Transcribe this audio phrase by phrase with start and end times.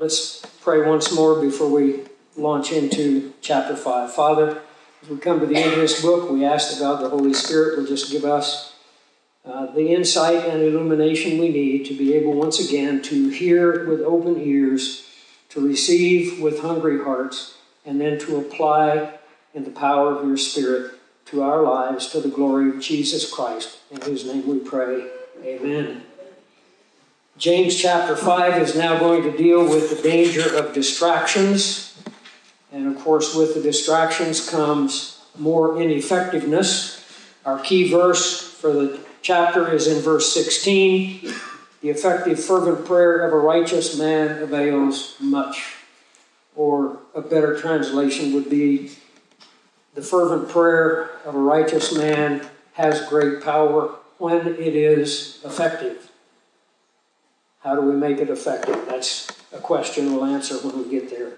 [0.00, 2.04] Let's pray once more before we
[2.34, 4.10] launch into chapter 5.
[4.10, 4.62] Father,
[5.02, 7.34] as we come to the end of this book, we ask that God the Holy
[7.34, 8.72] Spirit will just give us
[9.44, 14.00] uh, the insight and illumination we need to be able once again to hear with
[14.00, 15.06] open ears,
[15.50, 19.18] to receive with hungry hearts, and then to apply
[19.52, 20.94] in the power of your Spirit
[21.26, 25.10] to our lives to the glory of Jesus Christ, in whose name we pray.
[25.44, 26.04] Amen.
[27.40, 31.98] James chapter 5 is now going to deal with the danger of distractions.
[32.70, 37.02] And of course, with the distractions comes more ineffectiveness.
[37.46, 41.32] Our key verse for the chapter is in verse 16.
[41.80, 45.76] The effective, fervent prayer of a righteous man avails much.
[46.54, 48.90] Or a better translation would be
[49.94, 56.09] the fervent prayer of a righteous man has great power when it is effective.
[57.60, 58.86] How do we make it effective?
[58.88, 61.32] That's a question we'll answer when we get there.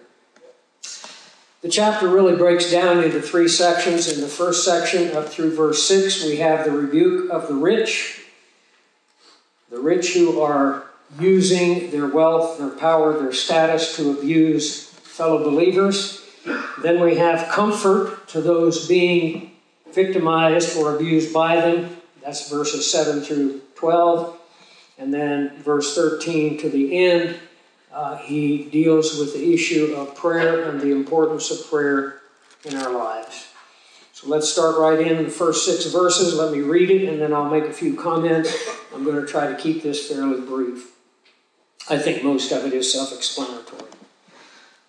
[1.63, 4.13] The chapter really breaks down into three sections.
[4.13, 8.25] In the first section, up through verse 6, we have the rebuke of the rich.
[9.71, 10.85] The rich who are
[11.19, 16.25] using their wealth, their power, their status to abuse fellow believers.
[16.83, 19.53] Then we have comfort to those being
[19.93, 21.97] victimized or abused by them.
[22.25, 24.39] That's verses 7 through 12.
[25.03, 27.35] And then verse 13 to the end,
[27.93, 32.21] uh, he deals with the issue of prayer and the importance of prayer
[32.65, 33.49] in our lives.
[34.13, 36.37] So let's start right in the first six verses.
[36.37, 38.57] Let me read it and then I'll make a few comments.
[38.95, 40.93] I'm going to try to keep this fairly brief.
[41.91, 43.91] I think most of it is self explanatory.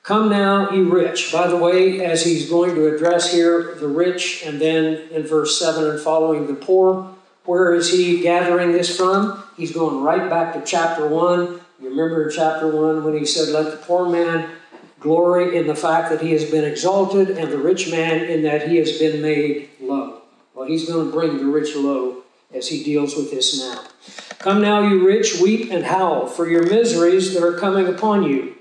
[0.03, 1.31] Come now, ye rich.
[1.31, 5.57] By the way, as he's going to address here the rich, and then in verse
[5.59, 9.42] 7 and following the poor, where is he gathering this from?
[9.55, 11.59] He's going right back to chapter 1.
[11.81, 14.49] You remember in chapter 1 when he said, Let the poor man
[14.99, 18.69] glory in the fact that he has been exalted, and the rich man in that
[18.69, 20.21] he has been made low.
[20.55, 23.83] Well, he's going to bring the rich low as he deals with this now.
[24.39, 28.55] Come now, you rich, weep and howl for your miseries that are coming upon you.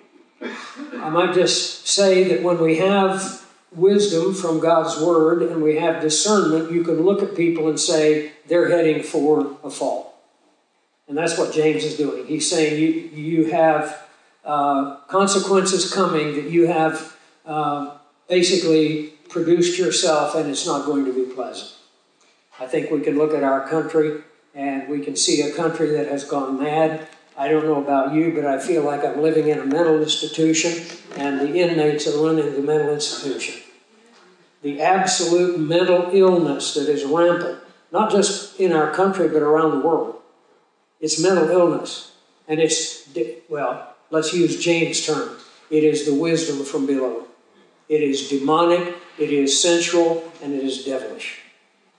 [0.94, 6.02] I might just say that when we have wisdom from God's Word and we have
[6.02, 10.11] discernment, you can look at people and say they're heading for a fall.
[11.12, 12.26] And that's what James is doing.
[12.26, 14.08] He's saying you, you have
[14.46, 17.14] uh, consequences coming that you have
[17.44, 17.98] uh,
[18.30, 21.70] basically produced yourself, and it's not going to be pleasant.
[22.58, 24.22] I think we can look at our country
[24.54, 27.06] and we can see a country that has gone mad.
[27.36, 30.82] I don't know about you, but I feel like I'm living in a mental institution,
[31.18, 33.60] and the inmates are running the mental institution
[34.62, 37.58] the absolute mental illness that is rampant,
[37.90, 40.21] not just in our country, but around the world.
[41.02, 42.12] It's mental illness.
[42.48, 43.08] And it's,
[43.48, 45.36] well, let's use James' term
[45.72, 47.24] it is the wisdom from below.
[47.88, 51.40] It is demonic, it is sensual, and it is devilish.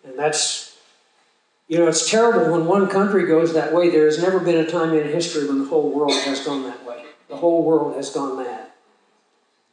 [0.04, 0.78] And that's,
[1.68, 3.90] you know, it's terrible when one country goes that way.
[3.90, 6.86] There has never been a time in history when the whole world has gone that
[6.86, 7.04] way.
[7.30, 8.68] The whole world has gone mad.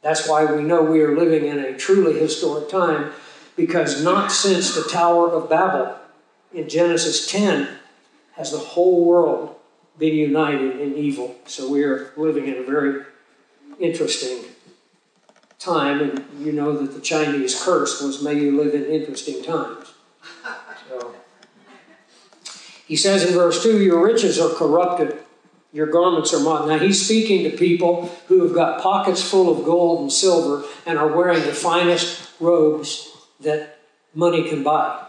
[0.01, 3.11] That's why we know we are living in a truly historic time,
[3.55, 5.95] because not since the Tower of Babel
[6.51, 7.67] in Genesis 10
[8.41, 9.55] has the whole world
[9.99, 11.35] been united in evil.
[11.45, 13.03] So we are living in a very
[13.79, 14.45] interesting
[15.59, 19.93] time, and you know that the Chinese curse was may you live in interesting times.
[20.89, 21.13] So
[22.87, 25.19] he says in verse 2 Your riches are corrupted
[25.73, 26.67] your garments are moth.
[26.67, 30.97] Now he's speaking to people who have got pockets full of gold and silver and
[30.97, 33.09] are wearing the finest robes
[33.39, 33.79] that
[34.13, 35.05] money can buy.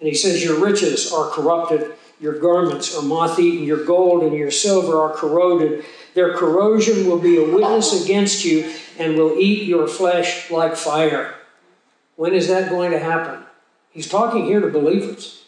[0.00, 4.36] And he says, Your riches are corrupted, your garments are moth eaten, your gold and
[4.36, 5.84] your silver are corroded.
[6.14, 11.34] Their corrosion will be a witness against you and will eat your flesh like fire.
[12.16, 13.44] When is that going to happen?
[13.90, 15.44] He's talking here to believers.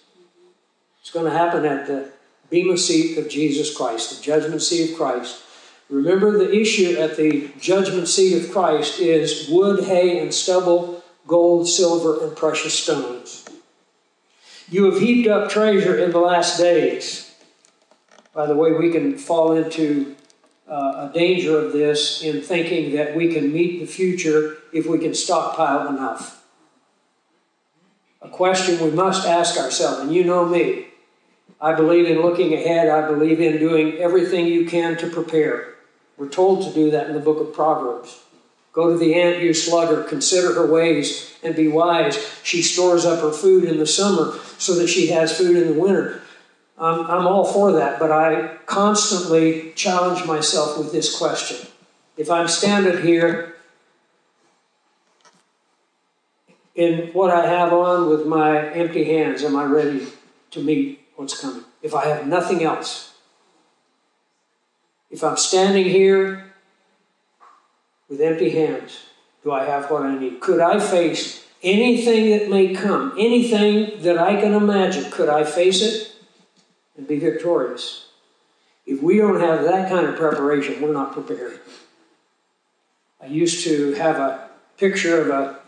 [1.01, 2.11] It's going to happen at the
[2.51, 5.43] Bema seat of Jesus Christ, the judgment seat of Christ.
[5.89, 11.69] Remember, the issue at the judgment seat of Christ is wood, hay, and stubble, gold,
[11.69, 13.40] silver, and precious stones.
[14.71, 17.35] You have heaped up treasure in the last days.
[18.33, 20.15] By the way, we can fall into
[20.69, 25.01] uh, a danger of this in thinking that we can meet the future if we
[25.01, 26.47] can stockpile enough.
[28.23, 30.87] A question we must ask ourselves, and you know me,
[31.61, 32.89] I believe in looking ahead.
[32.89, 35.75] I believe in doing everything you can to prepare.
[36.17, 38.21] We're told to do that in the book of Proverbs.
[38.81, 42.17] Go to the ant, you sluggard, consider her ways and be wise.
[42.43, 45.79] She stores up her food in the summer so that she has food in the
[45.79, 46.23] winter.
[46.79, 51.69] I'm all for that, but I constantly challenge myself with this question
[52.17, 53.57] If I'm standing here
[56.75, 60.07] in what I have on with my empty hands, am I ready
[60.53, 61.65] to meet what's coming?
[61.83, 63.13] If I have nothing else,
[65.11, 66.50] if I'm standing here
[68.11, 68.99] with empty hands,
[69.45, 70.41] do I have what I need?
[70.41, 75.11] Could I face anything that may come, anything that I can imagine?
[75.11, 76.13] Could I face it
[76.97, 78.09] and be victorious?
[78.85, 81.61] If we don't have that kind of preparation, we're not prepared.
[83.23, 85.61] I used to have a picture of a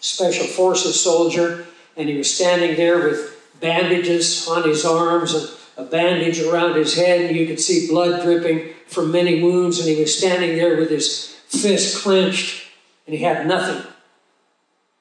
[0.00, 1.66] special forces soldier,
[1.96, 6.96] and he was standing there with bandages on his arms and a bandage around his
[6.96, 10.76] head, and you could see blood dripping from many wounds, and he was standing there
[10.76, 12.68] with his fist clenched,
[13.06, 13.76] and he had nothing.
[13.76, 13.92] And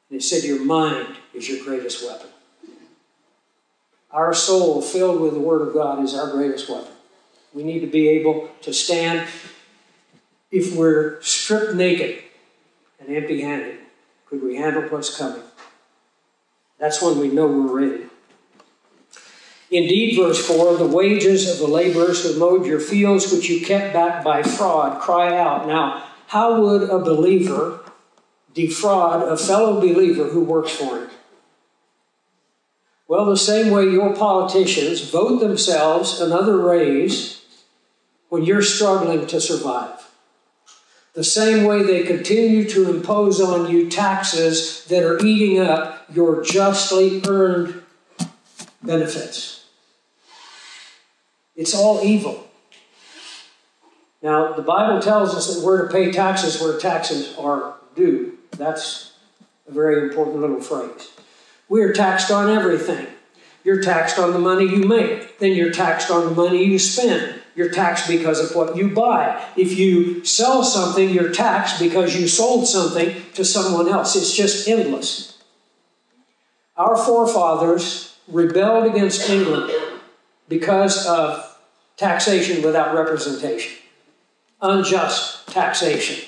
[0.10, 2.30] he said, Your mind is your greatest weapon.
[4.12, 6.94] Our soul, filled with the Word of God, is our greatest weapon.
[7.54, 9.28] We need to be able to stand
[10.52, 12.24] if we're stripped naked
[13.00, 13.80] and empty handed.
[14.28, 15.44] Could we handle what's coming?
[16.80, 18.04] That's when we know we're ready.
[19.70, 23.94] Indeed, verse 4 the wages of the laborers who mowed your fields, which you kept
[23.94, 25.68] back by fraud, cry out.
[25.68, 27.80] Now, how would a believer
[28.54, 31.10] defraud a fellow believer who works for him?
[33.08, 37.42] Well, the same way your politicians vote themselves another raise
[38.30, 40.08] when you're struggling to survive
[41.18, 46.44] the same way they continue to impose on you taxes that are eating up your
[46.44, 47.82] justly earned
[48.84, 49.66] benefits.
[51.56, 52.47] It's all evil.
[54.22, 58.38] Now, the Bible tells us that we're to pay taxes where taxes are due.
[58.52, 59.14] That's
[59.68, 61.12] a very important little phrase.
[61.70, 63.08] We are taxed on everything.
[63.64, 67.42] You're taxed on the money you make, then you're taxed on the money you spend.
[67.54, 69.44] You're taxed because of what you buy.
[69.58, 74.16] If you sell something, you're taxed because you sold something to someone else.
[74.16, 75.40] It's just endless.
[76.78, 79.72] Our forefathers rebelled against England
[80.48, 81.58] because of
[81.98, 83.76] taxation without representation,
[84.62, 86.28] unjust taxation.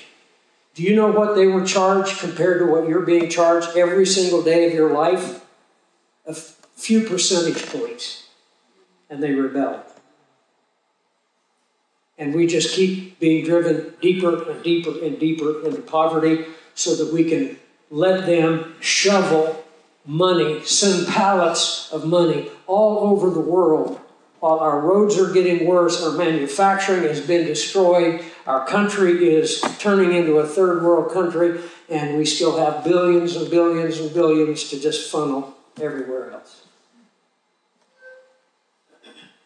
[0.74, 4.42] Do you know what they were charged compared to what you're being charged every single
[4.42, 5.44] day of your life?
[6.26, 8.28] A few percentage points.
[9.08, 9.80] And they rebelled.
[12.16, 16.44] And we just keep being driven deeper and deeper and deeper into poverty
[16.74, 17.58] so that we can
[17.90, 19.64] let them shovel
[20.06, 24.00] money, send pallets of money all over the world
[24.40, 30.14] while our roads are getting worse, our manufacturing has been destroyed, our country is turning
[30.14, 31.60] into a third world country,
[31.90, 36.64] and we still have billions and billions and billions to just funnel everywhere else.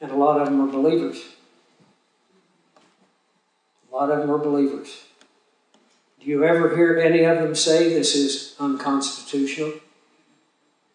[0.00, 1.22] And a lot of them are believers.
[3.90, 5.04] A lot of them are believers.
[6.20, 9.72] Do you ever hear any of them say this is unconstitutional?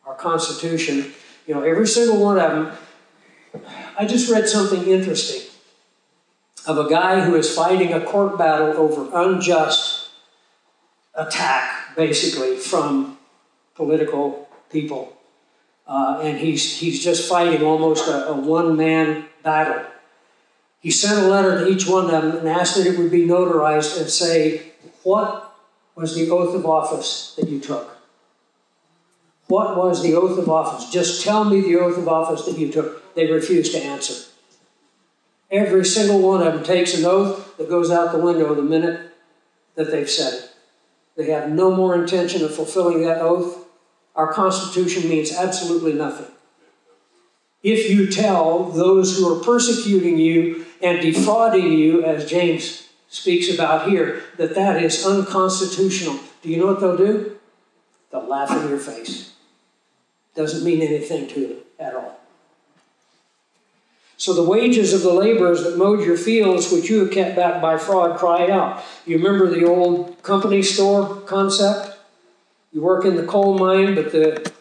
[0.05, 1.13] Our Constitution,
[1.45, 2.77] you know, every single one of them.
[3.99, 5.41] I just read something interesting
[6.65, 10.07] of a guy who is fighting a court battle over unjust
[11.13, 13.17] attack, basically, from
[13.75, 15.17] political people.
[15.85, 19.83] Uh, and he's, he's just fighting almost a, a one man battle.
[20.79, 23.27] He sent a letter to each one of them and asked that it would be
[23.27, 24.71] notarized and say,
[25.03, 25.53] What
[25.95, 27.98] was the oath of office that you took?
[29.49, 30.91] What was the oath of office?
[30.91, 33.15] Just tell me the oath of office that you took.
[33.15, 34.29] They refused to answer.
[35.49, 39.11] Every single one of them takes an oath that goes out the window the minute
[39.73, 40.51] that they've said it.
[41.17, 43.65] They have no more intention of fulfilling that oath.
[44.15, 46.27] Our Constitution means absolutely nothing.
[47.63, 53.89] If you tell those who are persecuting you and defrauding you, as James speaks about
[53.89, 56.19] here, that that is unconstitutional.
[56.43, 57.39] Do you know what they'll do?
[58.11, 59.28] They'll laugh in your face.
[60.35, 62.19] Doesn't mean anything to them at all.
[64.17, 67.61] So the wages of the laborers that mowed your fields, which you have kept back
[67.61, 68.83] by fraud, cry out.
[69.05, 71.97] You remember the old company store concept?
[72.73, 74.51] You work in the coal mine, but the,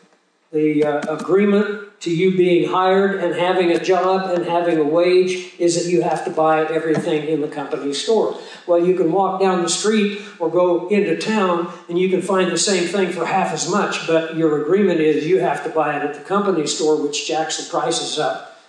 [0.53, 5.53] the uh, agreement to you being hired and having a job and having a wage
[5.59, 8.39] is that you have to buy everything in the company store.
[8.67, 12.53] Well, you can walk down the street or go into town and you can find
[12.53, 15.97] the same thing for half as much, but your agreement is you have to buy
[15.97, 18.61] it at the company store, which jacks the prices up.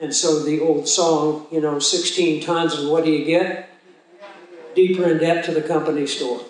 [0.00, 3.70] And so the old song, you know, 16 tons, and what do you get?
[4.74, 6.40] Deeper in debt to the company store.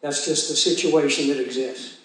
[0.00, 1.98] That's just the situation that exists.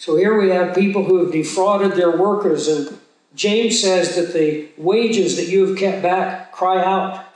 [0.00, 2.98] So here we have people who have defrauded their workers, and
[3.34, 7.26] James says that the wages that you have kept back cry out.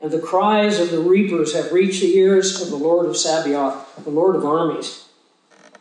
[0.00, 4.02] and the cries of the reapers have reached the ears of the Lord of Sabaoth,
[4.02, 5.04] the Lord of armies.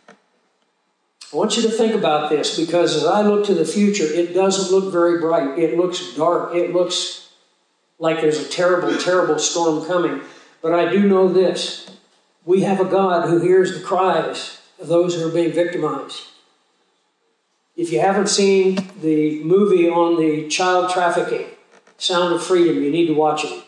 [0.09, 4.35] I want you to think about this because as I look to the future, it
[4.35, 5.57] doesn't look very bright.
[5.57, 6.53] It looks dark.
[6.53, 7.29] It looks
[7.97, 10.21] like there's a terrible, terrible storm coming.
[10.61, 11.89] But I do know this
[12.45, 16.23] we have a God who hears the cries of those who are being victimized.
[17.75, 21.45] If you haven't seen the movie on the child trafficking,
[21.97, 23.63] Sound of Freedom, you need to watch it.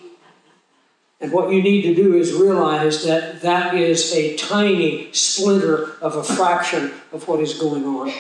[1.22, 6.16] And what you need to do is realize that that is a tiny splinter of
[6.16, 8.12] a fraction of what is going on.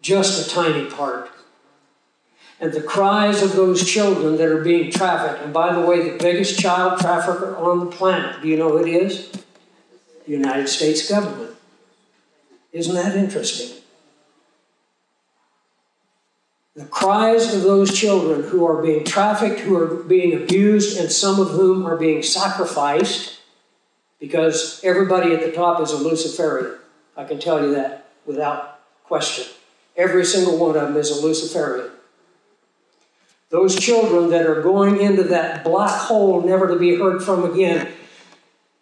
[0.00, 1.30] Just a tiny part.
[2.60, 6.16] And the cries of those children that are being trafficked, and by the way, the
[6.16, 9.30] biggest child trafficker on the planet, do you know who it is?
[10.26, 11.56] United States government.
[12.72, 13.82] Isn't that interesting?
[16.74, 21.40] The cries of those children who are being trafficked, who are being abused, and some
[21.40, 23.40] of whom are being sacrificed,
[24.20, 26.74] because everybody at the top is a Luciferian.
[27.16, 29.46] I can tell you that without question.
[29.96, 31.90] Every single one of them is a Luciferian.
[33.48, 37.88] Those children that are going into that black hole, never to be heard from again,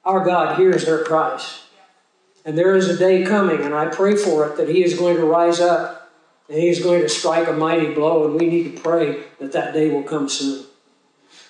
[0.05, 1.63] our God hears their cries.
[2.45, 5.17] And there is a day coming, and I pray for it, that He is going
[5.17, 6.13] to rise up
[6.49, 9.53] and He is going to strike a mighty blow, and we need to pray that
[9.53, 10.67] that day will come soon.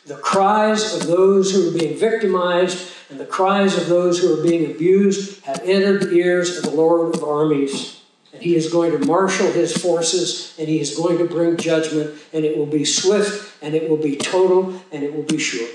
[0.07, 4.43] The cries of those who are being victimized and the cries of those who are
[4.43, 8.03] being abused have entered the ears of the Lord of armies.
[8.33, 12.15] And he is going to marshal his forces and he is going to bring judgment,
[12.33, 15.69] and it will be swift and it will be total and it will be sure.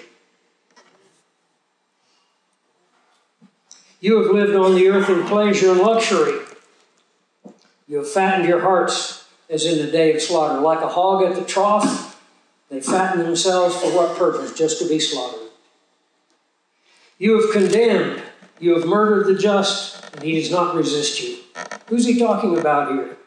[4.00, 6.40] You have lived on the earth in pleasure and luxury.
[7.88, 10.60] You have fattened your hearts as in the day of slaughter.
[10.62, 12.22] Like a hog at the trough,
[12.70, 14.54] they fatten themselves for what purpose?
[14.54, 15.50] Just to be slaughtered.
[17.18, 18.24] You have condemned,
[18.60, 21.40] you have murdered the just, and he does not resist you.
[21.88, 23.18] Who's he talking about here?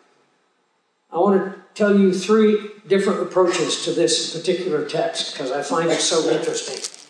[1.11, 5.91] I want to tell you three different approaches to this particular text because I find
[5.91, 7.02] it so interesting.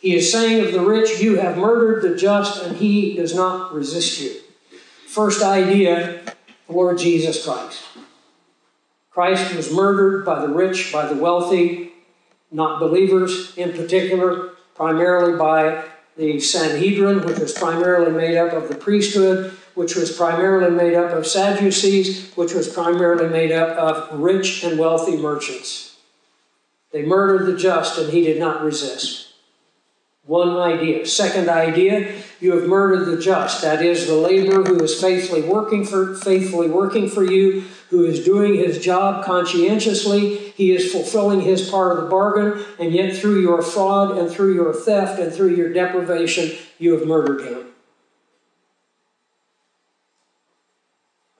[0.00, 3.74] He is saying of the rich, You have murdered the just, and he does not
[3.74, 4.36] resist you.
[5.06, 6.20] First idea
[6.68, 7.82] Lord Jesus Christ.
[9.10, 11.92] Christ was murdered by the rich, by the wealthy,
[12.52, 15.84] not believers in particular, primarily by
[16.16, 21.12] the Sanhedrin, which was primarily made up of the priesthood, which was primarily made up
[21.12, 25.96] of Sadducees, which was primarily made up of rich and wealthy merchants.
[26.92, 29.27] They murdered the just, and he did not resist.
[30.28, 31.06] One idea.
[31.06, 33.62] Second idea, you have murdered the just.
[33.62, 38.26] That is the laborer who is faithfully working for faithfully working for you, who is
[38.26, 40.36] doing his job conscientiously.
[40.54, 44.52] He is fulfilling his part of the bargain, and yet through your fraud and through
[44.52, 47.64] your theft and through your deprivation, you have murdered him.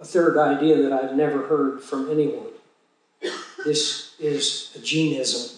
[0.00, 2.46] A third idea that I've never heard from anyone.
[3.66, 5.57] This is a Gene-ism.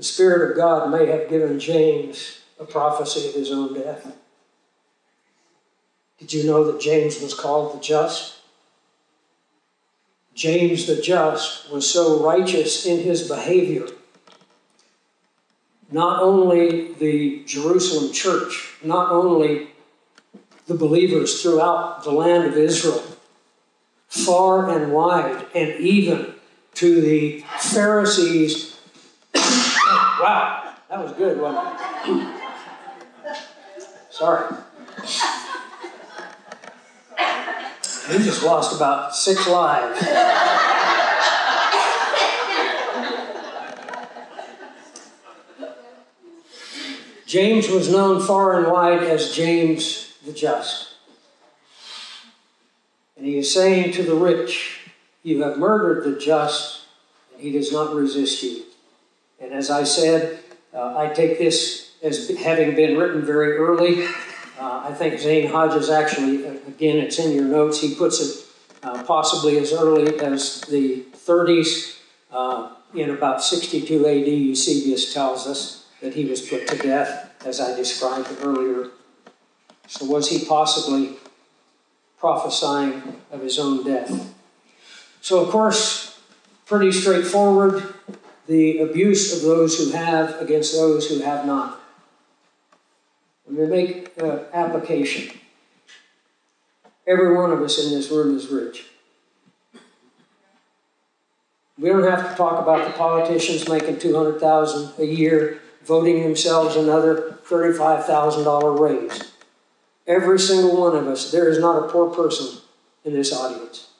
[0.00, 4.16] The Spirit of God may have given James a prophecy of his own death.
[6.18, 8.38] Did you know that James was called the just?
[10.34, 13.88] James the just was so righteous in his behavior.
[15.90, 19.68] Not only the Jerusalem church, not only
[20.66, 23.04] the believers throughout the land of Israel,
[24.08, 26.36] far and wide, and even
[26.76, 28.69] to the Pharisees
[30.20, 32.36] Wow, that was good, wasn't it?
[34.10, 34.54] Sorry.
[38.10, 40.04] We just lost about six lives.
[47.24, 50.94] James was known far and wide as James the Just.
[53.16, 54.90] And he is saying to the rich,
[55.22, 56.86] You have murdered the just,
[57.32, 58.64] and he does not resist you.
[59.40, 60.40] And as I said,
[60.74, 64.04] uh, I take this as having been written very early.
[64.58, 68.46] Uh, I think Zane Hodges actually, uh, again, it's in your notes, he puts it
[68.82, 71.98] uh, possibly as early as the 30s.
[72.30, 77.60] Uh, in about 62 AD, Eusebius tells us that he was put to death, as
[77.60, 78.90] I described earlier.
[79.86, 81.16] So, was he possibly
[82.18, 84.34] prophesying of his own death?
[85.20, 86.18] So, of course,
[86.66, 87.94] pretty straightforward
[88.50, 91.80] the abuse of those who have against those who have not.
[93.46, 95.38] And we make uh, application.
[97.06, 98.86] Every one of us in this room is rich.
[101.78, 107.38] We don't have to talk about the politicians making 200000 a year, voting themselves another
[107.48, 109.32] $35,000 raise.
[110.08, 112.60] Every single one of us, there is not a poor person
[113.04, 113.90] in this audience.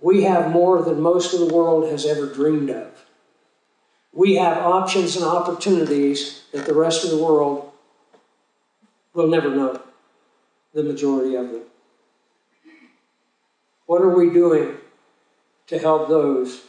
[0.00, 2.95] We have more than most of the world has ever dreamed of.
[4.16, 7.70] We have options and opportunities that the rest of the world
[9.12, 9.78] will never know,
[10.72, 11.60] the majority of them.
[13.84, 14.78] What are we doing
[15.66, 16.62] to help those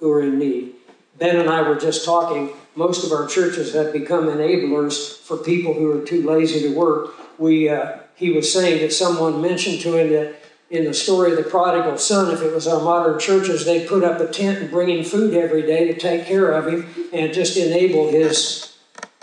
[0.00, 0.74] who are in need?
[1.16, 2.50] Ben and I were just talking.
[2.74, 7.14] Most of our churches have become enablers for people who are too lazy to work.
[7.38, 10.34] We, uh, he was saying that someone mentioned to him that
[10.70, 14.04] in the story of the prodigal son, if it was our modern churches, they'd put
[14.04, 17.32] up a tent and bring him food every day to take care of him and
[17.32, 18.76] just enable his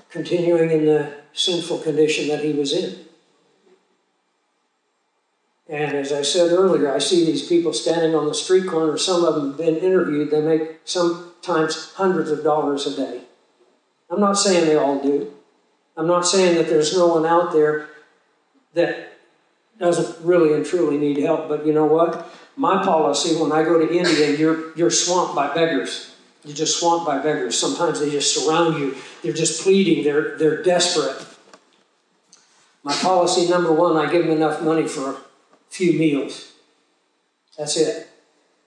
[0.09, 3.05] continuing in the sinful condition that he was in.
[5.67, 8.97] And as I said earlier, I see these people standing on the street corner.
[8.97, 10.29] Some of them have been interviewed.
[10.29, 13.21] They make sometimes hundreds of dollars a day.
[14.09, 15.33] I'm not saying they all do.
[15.97, 17.89] I'm not saying that there's no one out there
[18.73, 19.14] that
[19.79, 21.49] doesn't really and truly need help.
[21.49, 22.31] But you know what?
[22.55, 26.15] My policy when I go to India, you're, you're swamped by beggars.
[26.43, 27.57] You're just swamped by beggars.
[27.57, 28.95] Sometimes they just surround you.
[29.21, 30.03] They're just pleading.
[30.03, 31.25] They're, they're desperate.
[32.83, 35.17] My policy number one, I give them enough money for a
[35.69, 36.53] few meals.
[37.57, 38.07] That's it.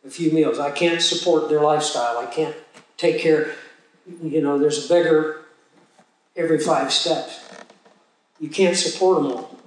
[0.04, 0.58] A few meals.
[0.58, 2.18] I can't support their lifestyle.
[2.18, 2.56] I can't
[2.96, 3.54] take care.
[4.22, 5.42] You know, there's a beggar
[6.36, 7.44] every five steps.
[8.40, 9.57] You can't support them all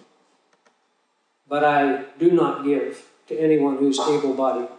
[1.52, 4.70] but I do not give to anyone who's able bodied.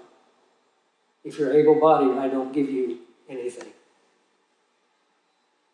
[1.22, 2.98] If you're able bodied, I don't give you
[3.28, 3.68] anything.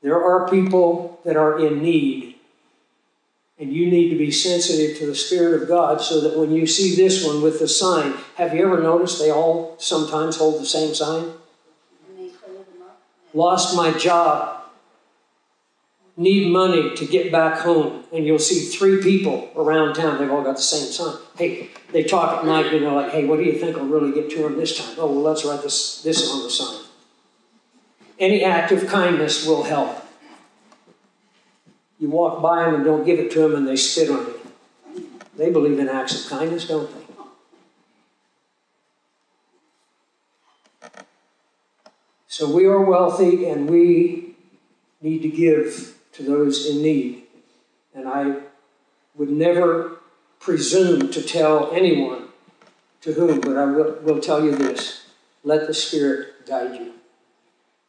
[0.02, 2.34] There are people that are in need,
[3.60, 6.66] and you need to be sensitive to the Spirit of God so that when you
[6.66, 10.66] see this one with the sign, have you ever noticed they all sometimes hold the
[10.66, 11.30] same sign?
[13.32, 14.57] Lost my job
[16.18, 20.18] need money to get back home, and you'll see three people around town.
[20.18, 21.16] They've all got the same sign.
[21.36, 24.12] Hey, they talk at night, you know, like, hey, what do you think will really
[24.12, 24.96] get to them this time?
[24.98, 26.84] Oh, well, let's write this, this on the sign.
[28.18, 30.04] Any act of kindness will help.
[32.00, 34.40] You walk by them and don't give it to them, and they spit on you.
[35.36, 37.04] They believe in acts of kindness, don't they?
[42.26, 44.34] So we are wealthy and we
[45.00, 47.22] need to give to those in need.
[47.94, 48.40] And I
[49.14, 49.98] would never
[50.40, 52.24] presume to tell anyone
[53.00, 55.06] to whom, but I will, will tell you this
[55.44, 56.92] let the Spirit guide you.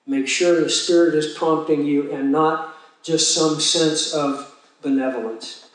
[0.06, 5.68] Make sure the Spirit is prompting you and not just some sense of benevolence.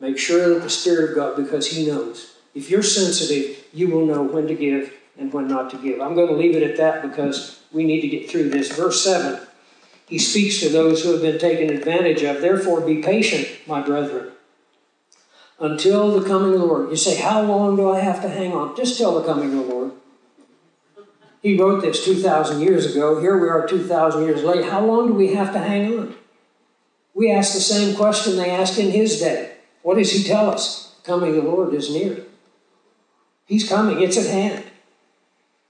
[0.00, 2.36] Make sure that the Spirit of God, because He knows.
[2.54, 6.00] If you're sensitive, you will know when to give and when not to give.
[6.00, 8.72] I'm going to leave it at that because we need to get through this.
[8.72, 9.46] Verse 7
[10.06, 12.40] he speaks to those who have been taken advantage of.
[12.40, 14.32] Therefore, be patient, my brethren,
[15.58, 16.90] until the coming of the Lord.
[16.90, 18.76] You say, How long do I have to hang on?
[18.76, 19.92] Just till the coming of the Lord.
[21.42, 23.20] He wrote this 2,000 years ago.
[23.20, 24.66] Here we are 2,000 years late.
[24.66, 26.14] How long do we have to hang on?
[27.14, 29.56] We ask the same question they asked in his day.
[29.82, 30.94] What does he tell us?
[31.02, 32.24] Coming of the Lord is near.
[33.44, 34.64] He's coming, it's at hand.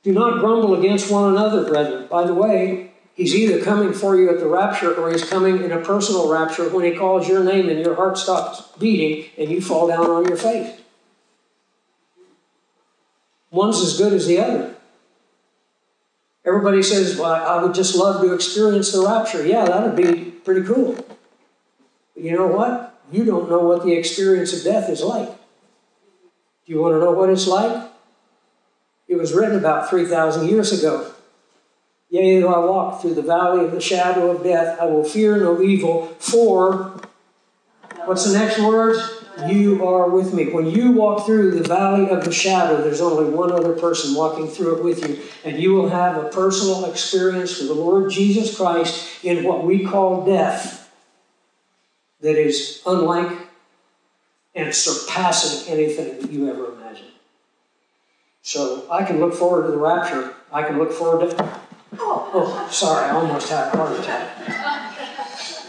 [0.03, 2.07] Do not grumble against one another, brethren.
[2.11, 5.71] By the way, He's either coming for you at the rapture or he's coming in
[5.71, 9.61] a personal rapture when he calls your name and your heart stops beating and you
[9.61, 10.81] fall down on your face.
[13.51, 14.75] One's as good as the other.
[16.45, 19.47] Everybody says, Well, I would just love to experience the rapture.
[19.47, 20.95] Yeah, that would be pretty cool.
[22.15, 22.99] But you know what?
[23.13, 25.29] You don't know what the experience of death is like.
[25.29, 27.91] Do you want to know what it's like?
[29.07, 31.12] It was written about 3,000 years ago.
[32.13, 35.39] Yea, though I walk through the valley of the shadow of death, I will fear
[35.39, 37.01] no evil, for
[38.05, 39.03] what's the next word?
[39.49, 40.53] You are with me.
[40.53, 44.47] When you walk through the valley of the shadow, there's only one other person walking
[44.47, 48.55] through it with you, and you will have a personal experience with the Lord Jesus
[48.55, 50.93] Christ in what we call death
[52.21, 53.39] that is unlike
[54.55, 57.09] and surpassing anything that you ever imagined.
[58.43, 60.35] So I can look forward to the rapture.
[60.53, 61.62] I can look forward to
[61.99, 64.47] Oh, sorry, I almost had a heart attack.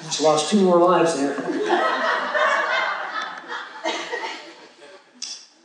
[0.06, 1.36] Just lost two more lives there.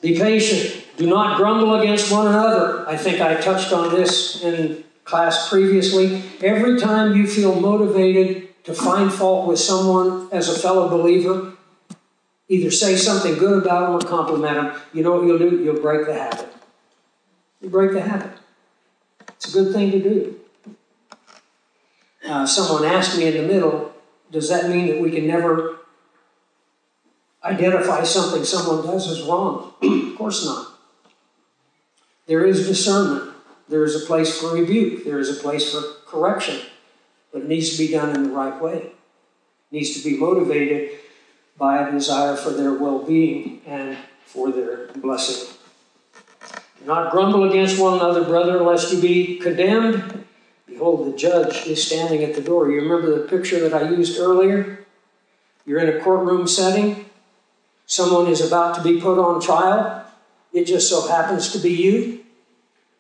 [0.01, 0.85] Be patient.
[0.97, 2.89] Do not grumble against one another.
[2.89, 6.23] I think I touched on this in class previously.
[6.41, 11.53] Every time you feel motivated to find fault with someone as a fellow believer,
[12.49, 15.63] either say something good about them or compliment them, you know what you'll do?
[15.63, 16.49] You'll break the habit.
[17.61, 18.33] You break the habit.
[19.29, 20.41] It's a good thing to do.
[22.29, 23.91] Uh, someone asked me in the middle,
[24.31, 25.79] does that mean that we can never
[27.43, 29.73] identify something someone does as wrong?
[29.83, 30.75] of course not.
[32.27, 33.35] There is discernment.
[33.71, 35.05] There is a place for rebuke.
[35.05, 36.61] There is a place for correction.
[37.33, 38.77] But it needs to be done in the right way.
[38.77, 38.95] It
[39.71, 40.99] needs to be motivated
[41.57, 45.55] by a desire for their well being and for their blessing.
[46.81, 50.27] Do not grumble against one another, brother, lest you be condemned.
[50.79, 52.71] Behold, the judge is standing at the door.
[52.71, 54.87] You remember the picture that I used earlier?
[55.67, 57.07] You're in a courtroom setting.
[57.87, 60.07] Someone is about to be put on trial.
[60.53, 62.21] It just so happens to be you.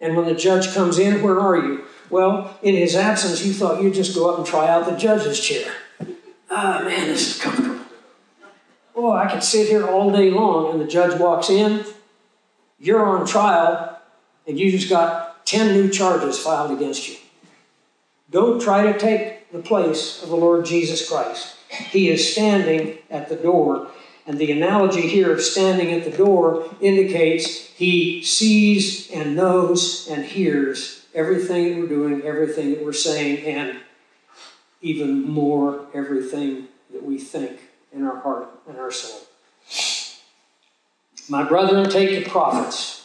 [0.01, 1.85] And when the judge comes in, where are you?
[2.11, 5.39] Well, in his absence, you thought you'd just go up and try out the judge's
[5.39, 5.73] chair.
[6.51, 7.79] Ah, man, this is comfortable.
[8.97, 11.85] Oh, I could sit here all day long, and the judge walks in.
[12.81, 14.01] You're on trial,
[14.49, 17.17] and you just got 10 new charges filed against you.
[18.31, 21.57] Don't try to take the place of the Lord Jesus Christ.
[21.69, 23.89] He is standing at the door.
[24.27, 30.25] And the analogy here of standing at the door indicates he sees and knows and
[30.25, 33.81] hears everything that we're doing, everything that we're saying, and
[34.83, 37.61] even more everything that we think
[37.93, 39.21] in our heart and our soul.
[41.29, 42.98] My brethren, take the prophets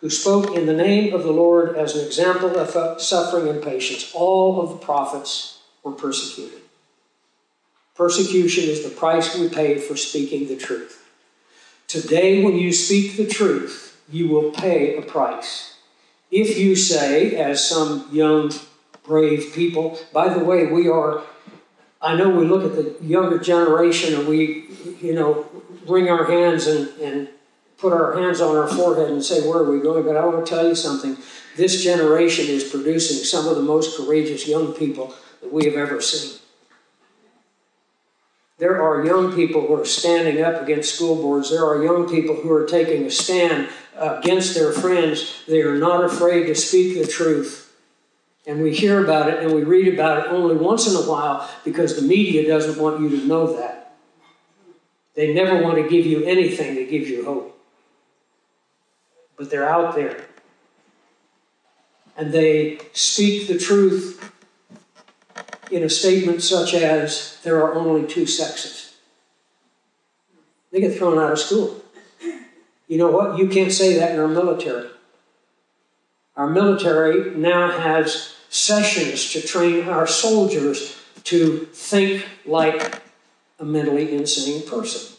[0.00, 4.10] who spoke in the name of the Lord as an example of suffering and patience.
[4.14, 6.60] All of the prophets were persecuted.
[7.94, 11.06] Persecution is the price we pay for speaking the truth.
[11.86, 15.76] Today, when you speak the truth, you will pay a price.
[16.30, 18.52] If you say, as some young,
[19.04, 21.22] brave people, by the way, we are,
[22.00, 24.68] I know we look at the younger generation and we,
[25.02, 25.46] you know,
[25.86, 27.28] wring our hands and, and
[27.80, 30.04] put our hands on our forehead and say, Where are we going?
[30.04, 31.16] But I want to tell you something.
[31.56, 36.00] This generation is producing some of the most courageous young people that we have ever
[36.00, 36.38] seen.
[38.58, 41.50] There are young people who are standing up against school boards.
[41.50, 45.42] There are young people who are taking a stand against their friends.
[45.48, 47.74] They are not afraid to speak the truth.
[48.46, 51.48] And we hear about it and we read about it only once in a while
[51.64, 53.96] because the media doesn't want you to know that.
[55.14, 57.59] They never want to give you anything to give you hope
[59.40, 60.26] but they're out there.
[62.14, 64.30] And they speak the truth
[65.70, 68.98] in a statement such as, there are only two sexes.
[70.70, 71.82] They get thrown out of school.
[72.86, 73.38] You know what?
[73.38, 74.90] You can't say that in our military.
[76.36, 83.00] Our military now has sessions to train our soldiers to think like
[83.58, 85.16] a mentally insane person.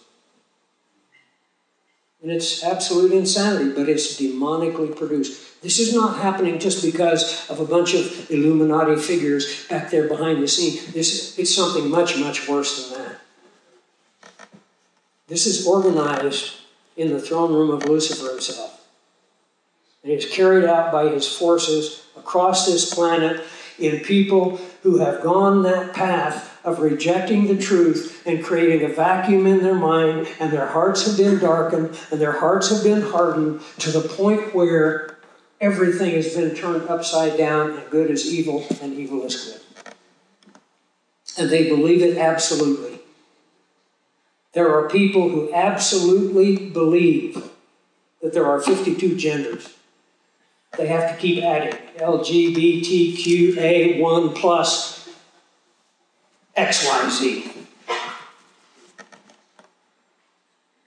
[2.21, 5.62] And it's absolute insanity, but it's demonically produced.
[5.62, 10.41] This is not happening just because of a bunch of Illuminati figures back there behind
[10.41, 10.81] the scene.
[10.91, 13.21] This, it's something much, much worse than that.
[15.27, 16.57] This is organized
[16.97, 18.86] in the throne room of Lucifer himself.
[20.03, 23.43] And it's carried out by his forces across this planet
[23.79, 29.47] in people who have gone that path of rejecting the truth and creating a vacuum
[29.47, 33.62] in their mind, and their hearts have been darkened and their hearts have been hardened
[33.80, 35.17] to the point where
[35.60, 39.62] everything has been turned upside down, and good is evil, and evil is good.
[41.38, 43.00] And they believe it absolutely.
[44.54, 47.50] There are people who absolutely believe
[48.21, 49.78] that there are 52 genders.
[50.78, 55.01] They have to keep adding LGBTQA1 plus
[56.62, 57.52] XYZ.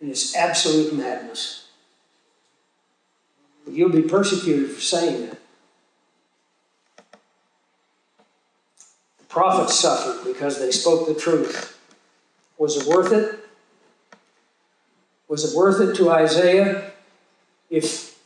[0.00, 1.68] And it's absolute madness.
[3.68, 5.38] You'll be persecuted for saying that.
[9.18, 11.76] The prophets suffered because they spoke the truth.
[12.56, 13.40] Was it worth it?
[15.26, 16.92] Was it worth it to Isaiah
[17.68, 18.16] if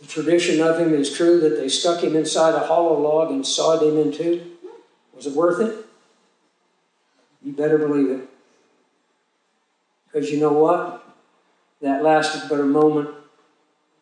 [0.00, 3.46] the tradition of him is true that they stuck him inside a hollow log and
[3.46, 4.52] sawed him in two?
[5.14, 5.83] Was it worth it?
[7.44, 8.28] You better believe it.
[10.06, 11.06] Because you know what?
[11.82, 13.10] That lasted but a moment.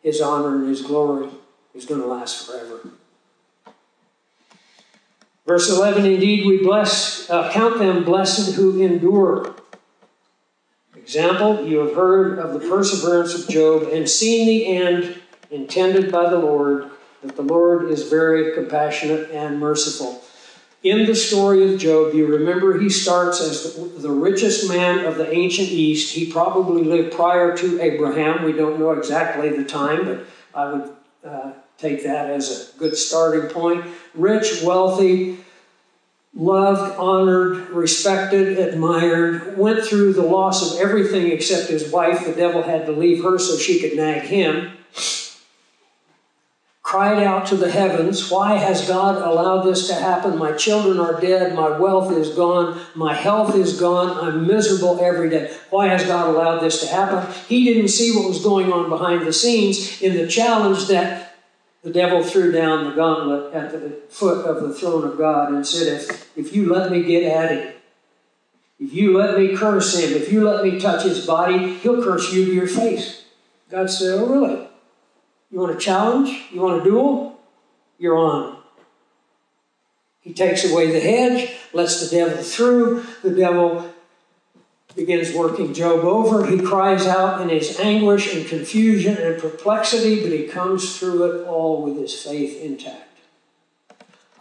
[0.03, 1.29] His honor and his glory
[1.75, 2.91] is going to last forever.
[5.47, 9.55] Verse 11 Indeed, we bless, uh, count them blessed who endure.
[10.97, 16.31] Example, you have heard of the perseverance of Job and seen the end intended by
[16.31, 16.91] the Lord,
[17.23, 20.22] that the Lord is very compassionate and merciful.
[20.83, 25.17] In the story of Job, you remember he starts as the, the, richest man of
[25.17, 26.13] the ancient East.
[26.13, 28.45] He probably lived prior to Abraham.
[28.45, 32.97] We don't know exactly the time, but I would uh, take that as a good
[32.97, 33.85] starting point.
[34.13, 35.39] Rich, wealthy,
[36.35, 42.27] loved, honored, respected, admired, went through the loss of everything except his wife.
[42.27, 44.73] The devil had to leave her so she could nag him.
[46.93, 50.37] Cried out to the heavens, Why has God allowed this to happen?
[50.37, 55.31] My children are dead, my wealth is gone, my health is gone, I'm miserable every
[55.31, 55.57] day.
[55.71, 57.35] Why has God allowed this to happen?
[57.49, 61.35] He didn't see what was going on behind the scenes in the challenge that
[61.83, 65.67] the devil threw down the gauntlet at the foot of the throne of God and
[65.67, 67.73] said, If, if you let me get at him,
[68.79, 72.35] if you let me curse him, if you let me touch his body, he'll curse
[72.35, 73.25] you to your face.
[73.71, 74.69] God said, Oh, really?
[75.53, 76.47] You want a challenge?
[76.51, 77.39] You want a duel?
[77.99, 78.57] You're on.
[80.23, 83.05] He takes away the hedge, lets the devil through.
[83.23, 83.93] The devil
[84.97, 86.47] begins working Job over.
[86.47, 91.47] He cries out in his anguish and confusion and perplexity, but he comes through it
[91.47, 93.12] all with his faith intact.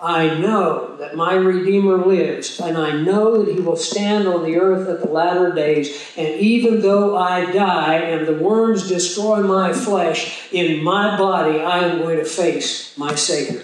[0.01, 4.57] I know that my Redeemer lives, and I know that he will stand on the
[4.57, 5.95] earth at the latter days.
[6.17, 11.85] And even though I die and the worms destroy my flesh, in my body I
[11.85, 13.63] am going to face my Savior.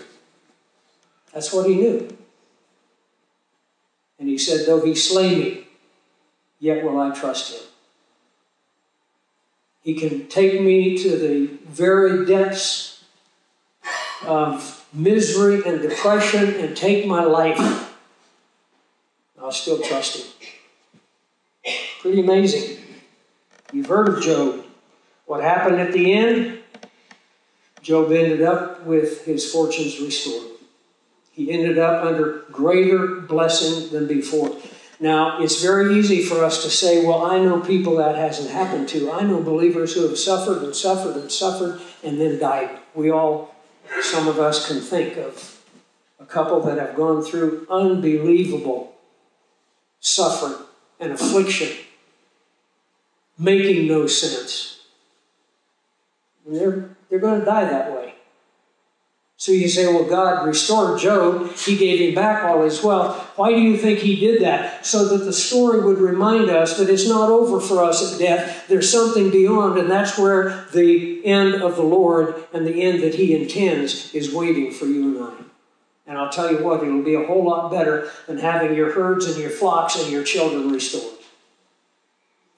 [1.34, 2.16] That's what he knew.
[4.20, 5.68] And he said, Though he slay me,
[6.60, 7.68] yet will I trust him.
[9.82, 13.04] He can take me to the very depths
[14.24, 17.94] of misery and depression and take my life.
[19.40, 21.74] I'll still trust him.
[22.02, 22.78] Pretty amazing.
[23.72, 24.66] You've heard of Job.
[25.26, 26.60] What happened at the end?
[27.82, 30.52] Job ended up with his fortunes restored.
[31.32, 34.58] He ended up under greater blessing than before.
[35.00, 38.90] Now, it's very easy for us to say, well, I know people that hasn't happened
[38.90, 39.12] to.
[39.12, 42.80] I know believers who have suffered and suffered and suffered and then died.
[42.96, 43.54] We all,
[44.02, 45.62] some of us can think of
[46.20, 48.96] a couple that have gone through unbelievable
[50.00, 50.66] suffering
[51.00, 51.70] and affliction,
[53.38, 54.82] making no sense.
[56.46, 57.97] They're, they're going to die that way.
[59.40, 61.54] So you say, well, God restored Job.
[61.54, 63.18] He gave him back all his wealth.
[63.38, 64.84] Why do you think he did that?
[64.84, 68.68] So that the story would remind us that it's not over for us at death.
[68.68, 73.14] There's something beyond, and that's where the end of the Lord and the end that
[73.14, 75.34] he intends is waiting for you and I.
[76.08, 79.28] And I'll tell you what, it'll be a whole lot better than having your herds
[79.28, 81.14] and your flocks and your children restored.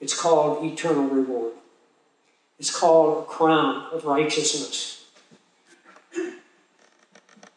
[0.00, 1.52] It's called eternal reward.
[2.58, 4.99] It's called a crown of righteousness.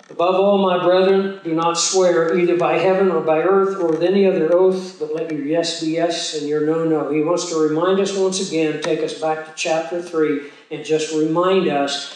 [0.10, 4.04] Above all, my brethren, do not swear either by heaven or by earth or with
[4.04, 7.10] any other oath, but let your yes be yes and your no, no.
[7.10, 11.13] He wants to remind us once again, take us back to chapter 3, and just
[11.16, 12.16] remind us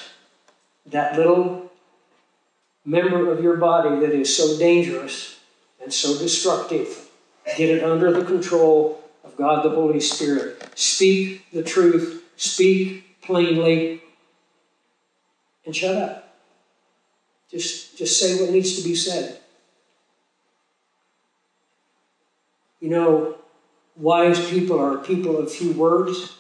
[0.88, 1.72] that little
[2.86, 5.40] member of your body that is so dangerous
[5.82, 7.10] and so destructive.
[7.56, 10.72] Get it under the control of God the Holy Spirit.
[10.76, 14.02] Speak the truth, speak plainly,
[15.66, 16.27] and shut up.
[17.50, 19.40] Just, just say what needs to be said.
[22.80, 23.36] You know,
[23.96, 26.38] wise people are people of few words.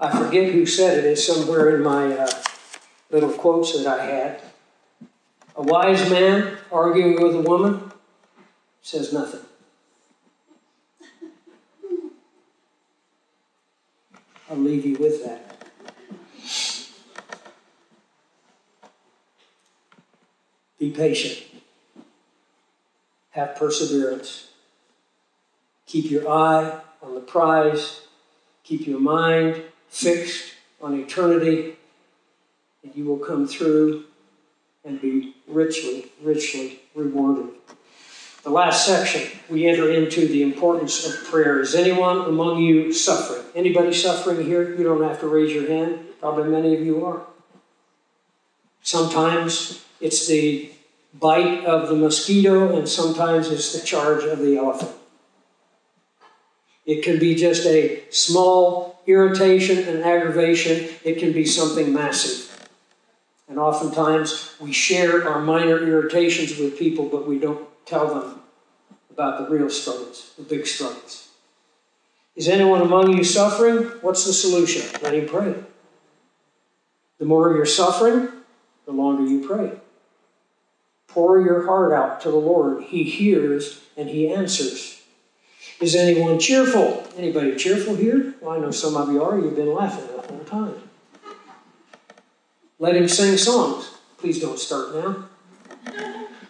[0.00, 1.04] I forget who said it.
[1.04, 2.30] It's somewhere in my uh,
[3.10, 4.42] little quotes that I had.
[5.56, 7.90] A wise man arguing with a woman
[8.80, 9.40] says nothing.
[14.50, 15.57] I'll leave you with that.
[20.78, 21.44] Be patient.
[23.30, 24.48] Have perseverance.
[25.86, 28.02] Keep your eye on the prize.
[28.64, 31.76] Keep your mind fixed on eternity,
[32.82, 34.04] and you will come through
[34.84, 37.46] and be richly, richly rewarded.
[38.44, 41.60] The last section, we enter into the importance of prayer.
[41.60, 43.44] Is anyone among you suffering?
[43.54, 44.74] Anybody suffering here?
[44.74, 45.98] You don't have to raise your hand.
[46.20, 47.22] Probably many of you are.
[48.82, 50.70] Sometimes it's the
[51.14, 54.92] bite of the mosquito, and sometimes it's the charge of the elephant.
[56.86, 62.68] It can be just a small irritation and aggravation, it can be something massive.
[63.48, 68.40] And oftentimes we share our minor irritations with people, but we don't tell them
[69.10, 71.28] about the real struggles, the big struggles.
[72.36, 73.84] Is anyone among you suffering?
[74.00, 74.86] What's the solution?
[75.02, 75.54] Let him pray.
[77.18, 78.28] The more you're suffering,
[78.86, 79.72] the longer you pray.
[81.18, 82.84] Pour your heart out to the Lord.
[82.84, 85.02] He hears and He answers.
[85.80, 87.08] Is anyone cheerful?
[87.16, 88.36] Anybody cheerful here?
[88.40, 89.36] Well, I know some of you are.
[89.36, 90.76] You've been laughing the whole time.
[92.78, 93.96] let him sing songs.
[94.18, 95.28] Please don't start now.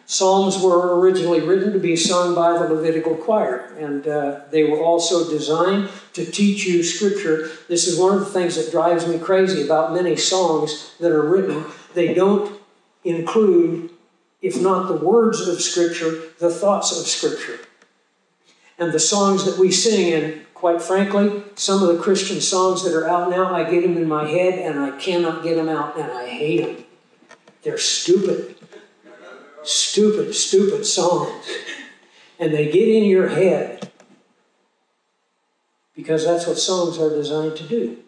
[0.04, 4.82] Psalms were originally written to be sung by the Levitical choir, and uh, they were
[4.82, 7.48] also designed to teach you Scripture.
[7.68, 11.26] This is one of the things that drives me crazy about many songs that are
[11.26, 11.64] written.
[11.94, 12.60] They don't
[13.02, 13.90] include,
[14.40, 17.60] if not the words of Scripture, the thoughts of Scripture.
[18.78, 22.94] And the songs that we sing, and quite frankly, some of the Christian songs that
[22.94, 25.98] are out now, I get them in my head and I cannot get them out,
[25.98, 26.84] and I hate them.
[27.62, 28.54] They're stupid
[29.68, 31.46] stupid, stupid songs.
[32.38, 33.90] And they get in your head
[35.94, 37.98] because that's what songs are designed to do.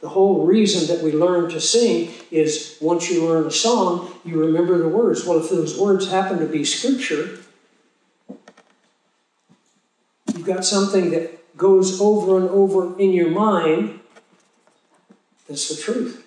[0.00, 4.38] The whole reason that we learn to sing is once you learn a song, you
[4.38, 5.24] remember the words.
[5.24, 7.40] Well, if those words happen to be scripture,
[10.32, 13.98] you've got something that goes over and over in your mind
[15.48, 16.24] that's the truth.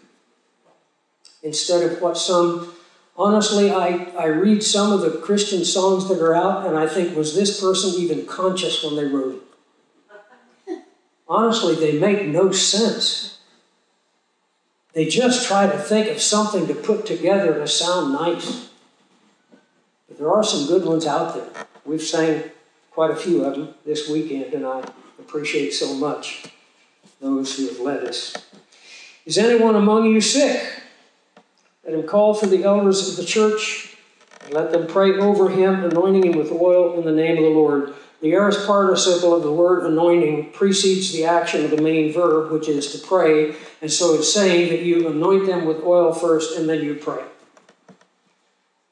[1.43, 2.73] Instead of what some
[3.17, 7.15] honestly, I, I read some of the Christian songs that are out and I think,
[7.15, 10.79] was this person even conscious when they wrote it?
[11.27, 13.39] Honestly, they make no sense.
[14.93, 18.69] They just try to think of something to put together to sound nice.
[20.07, 21.65] But there are some good ones out there.
[21.85, 22.43] We've sang
[22.91, 24.83] quite a few of them this weekend, and I
[25.17, 26.45] appreciate so much
[27.21, 28.35] those who have led us.
[29.25, 30.61] Is anyone among you sick?
[31.85, 33.95] Let him call for the elders of the church,
[34.43, 37.49] and let them pray over him, anointing him with oil in the name of the
[37.49, 37.93] Lord.
[38.21, 42.69] The aorist participle of the word anointing precedes the action of the main verb, which
[42.69, 46.69] is to pray, and so it's saying that you anoint them with oil first and
[46.69, 47.23] then you pray.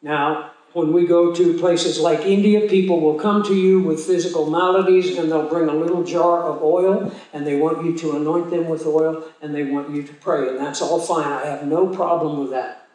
[0.02, 4.50] Now, when we go to places like India, people will come to you with physical
[4.50, 8.50] maladies and they'll bring a little jar of oil and they want you to anoint
[8.50, 10.48] them with oil and they want you to pray.
[10.48, 11.32] And that's all fine.
[11.32, 12.88] I have no problem with that.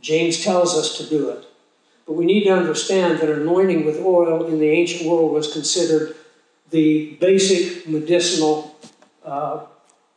[0.00, 1.45] James tells us to do it.
[2.06, 6.14] But we need to understand that anointing with oil in the ancient world was considered
[6.70, 8.76] the basic medicinal
[9.24, 9.66] uh,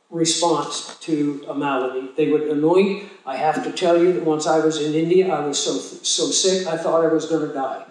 [0.10, 2.10] response to a malady.
[2.15, 3.10] They would anoint.
[3.25, 6.25] I have to tell you that once I was in India, I was so, so
[6.25, 7.86] sick, I thought I was going to die.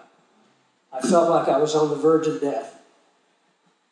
[0.93, 2.77] I felt like I was on the verge of death.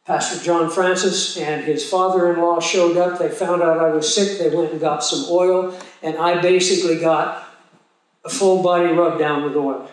[0.06, 3.18] Pastor John Francis and his father in law showed up.
[3.18, 4.38] They found out I was sick.
[4.38, 7.44] They went and got some oil, and I basically got
[8.24, 9.90] a full body rub down with oil.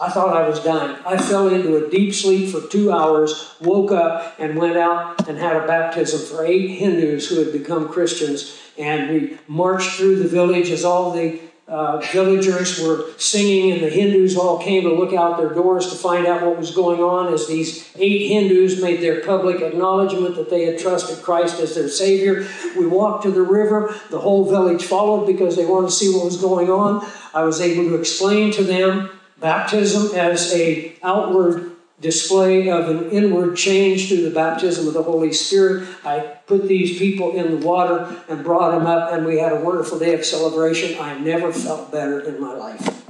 [0.00, 0.96] I thought I was dying.
[1.04, 5.36] I fell into a deep sleep for two hours, woke up, and went out and
[5.36, 8.56] had a baptism for eight Hindus who had become Christians.
[8.78, 13.90] And we marched through the village as all the uh, villagers were singing, and the
[13.90, 17.34] Hindus all came to look out their doors to find out what was going on
[17.34, 21.88] as these eight Hindus made their public acknowledgement that they had trusted Christ as their
[21.88, 22.46] Savior.
[22.78, 23.94] We walked to the river.
[24.10, 27.06] The whole village followed because they wanted to see what was going on.
[27.34, 33.56] I was able to explain to them baptism as a outward display of an inward
[33.56, 35.88] change through the baptism of the Holy Spirit.
[36.04, 39.60] I put these people in the water and brought them up, and we had a
[39.60, 40.98] wonderful day of celebration.
[41.00, 43.04] I never felt better in my life.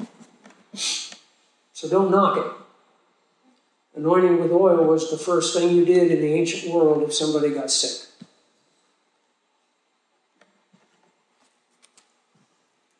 [1.72, 2.52] So don't knock it.
[3.98, 7.50] Anointing with oil was the first thing you did in the ancient world if somebody
[7.50, 8.06] got sick.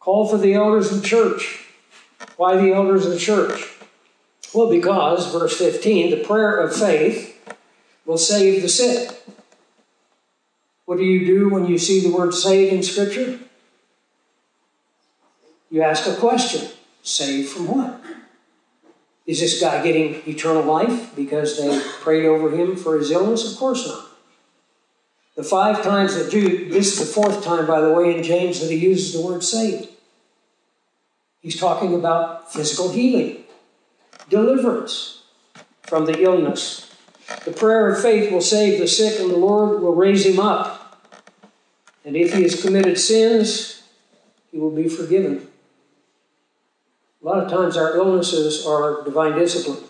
[0.00, 1.67] Call for the elders the church.
[2.38, 3.68] Why the elders of the church?
[4.54, 7.36] Well, because, verse 15, the prayer of faith
[8.06, 9.10] will save the sick.
[10.84, 13.40] What do you do when you see the word save in Scripture?
[15.68, 16.70] You ask a question
[17.02, 18.00] Save from what?
[19.26, 23.52] Is this guy getting eternal life because they prayed over him for his illness?
[23.52, 24.06] Of course not.
[25.34, 28.60] The five times that Jude, this is the fourth time, by the way, in James
[28.60, 29.88] that he uses the word saved.
[31.40, 33.44] He's talking about physical healing
[34.28, 35.22] deliverance
[35.82, 36.94] from the illness.
[37.44, 41.06] The prayer of faith will save the sick, and the Lord will raise him up.
[42.04, 43.82] And if he has committed sins,
[44.50, 45.48] he will be forgiven.
[47.22, 49.84] A lot of times our illnesses are divine discipline.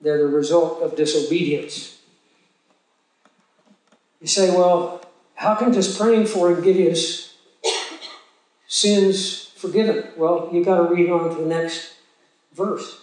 [0.00, 1.98] They're the result of disobedience.
[4.20, 7.34] You say, well, how can just praying for him get his
[8.66, 10.08] sins forgiven?
[10.16, 11.94] Well, you've got to read on to the next
[12.52, 13.00] verse.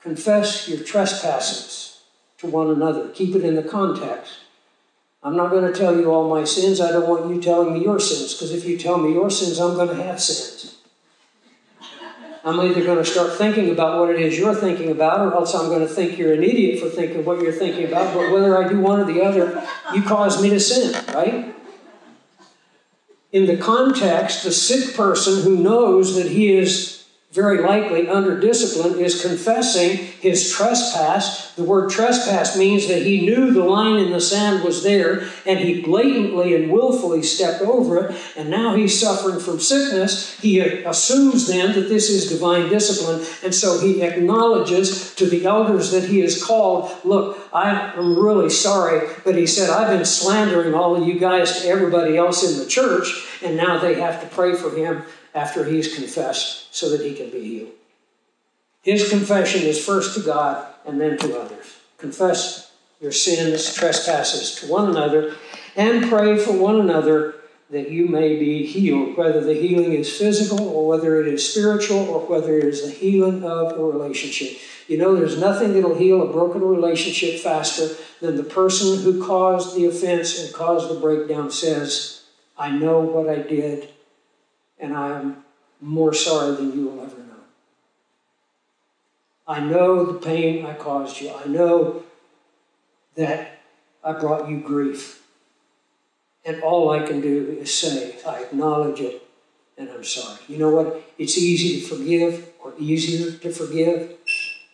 [0.00, 2.00] Confess your trespasses
[2.38, 3.08] to one another.
[3.08, 4.32] Keep it in the context.
[5.22, 6.80] I'm not going to tell you all my sins.
[6.80, 9.58] I don't want you telling me your sins, because if you tell me your sins,
[9.58, 10.76] I'm going to have sins.
[12.44, 15.52] I'm either going to start thinking about what it is you're thinking about, or else
[15.52, 18.14] I'm going to think you're an idiot for thinking what you're thinking about.
[18.14, 21.55] But whether I do one or the other, you cause me to sin, right?
[23.36, 26.95] In the context, the sick person who knows that he is
[27.36, 31.54] very likely under discipline is confessing his trespass.
[31.54, 35.58] The word trespass means that he knew the line in the sand was there and
[35.58, 40.40] he blatantly and willfully stepped over it, and now he's suffering from sickness.
[40.40, 45.90] He assumes then that this is divine discipline, and so he acknowledges to the elders
[45.90, 50.96] that he is called, Look, I'm really sorry, but he said, I've been slandering all
[50.96, 54.54] of you guys to everybody else in the church, and now they have to pray
[54.54, 55.02] for him
[55.36, 57.72] after he's confessed so that he can be healed.
[58.80, 61.76] His confession is first to God and then to others.
[61.98, 65.34] Confess your sins, trespasses to one another,
[65.76, 67.34] and pray for one another
[67.68, 71.98] that you may be healed, whether the healing is physical or whether it is spiritual
[71.98, 74.56] or whether it is the healing of a relationship.
[74.88, 77.88] You know, there's nothing that'll heal a broken relationship faster
[78.20, 82.22] than the person who caused the offense and caused the breakdown says,
[82.56, 83.90] I know what I did
[84.78, 85.44] and I am
[85.80, 87.44] more sorry than you will ever know.
[89.46, 91.32] I know the pain I caused you.
[91.32, 92.02] I know
[93.14, 93.60] that
[94.02, 95.22] I brought you grief.
[96.44, 99.26] And all I can do is say, I acknowledge it
[99.78, 100.38] and I'm sorry.
[100.48, 101.02] You know what?
[101.18, 104.16] It's easy to forgive or easier to forgive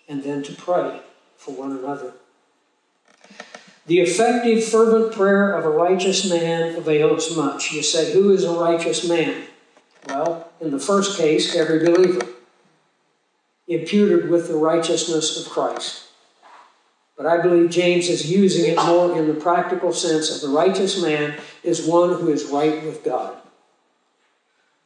[0.08, 1.00] and then to pray
[1.36, 2.12] for one another.
[3.86, 7.72] The effective, fervent prayer of a righteous man avails much.
[7.72, 9.46] You say, Who is a righteous man?
[10.08, 12.26] Well, in the first case, every believer,
[13.68, 16.08] imputed with the righteousness of Christ.
[17.16, 21.00] But I believe James is using it more in the practical sense of the righteous
[21.00, 23.36] man is one who is right with God.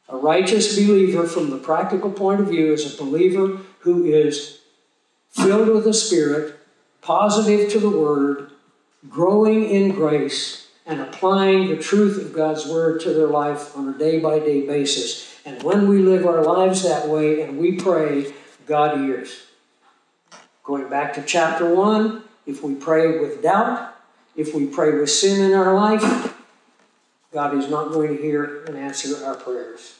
[0.09, 4.61] A righteous believer, from the practical point of view, is a believer who is
[5.29, 6.55] filled with the Spirit,
[7.01, 8.51] positive to the Word,
[9.09, 13.97] growing in grace, and applying the truth of God's Word to their life on a
[13.97, 15.37] day by day basis.
[15.45, 18.33] And when we live our lives that way and we pray,
[18.65, 19.43] God hears.
[20.63, 23.95] Going back to chapter 1, if we pray with doubt,
[24.35, 26.33] if we pray with sin in our life,
[27.33, 29.99] God is not going to hear and answer our prayers.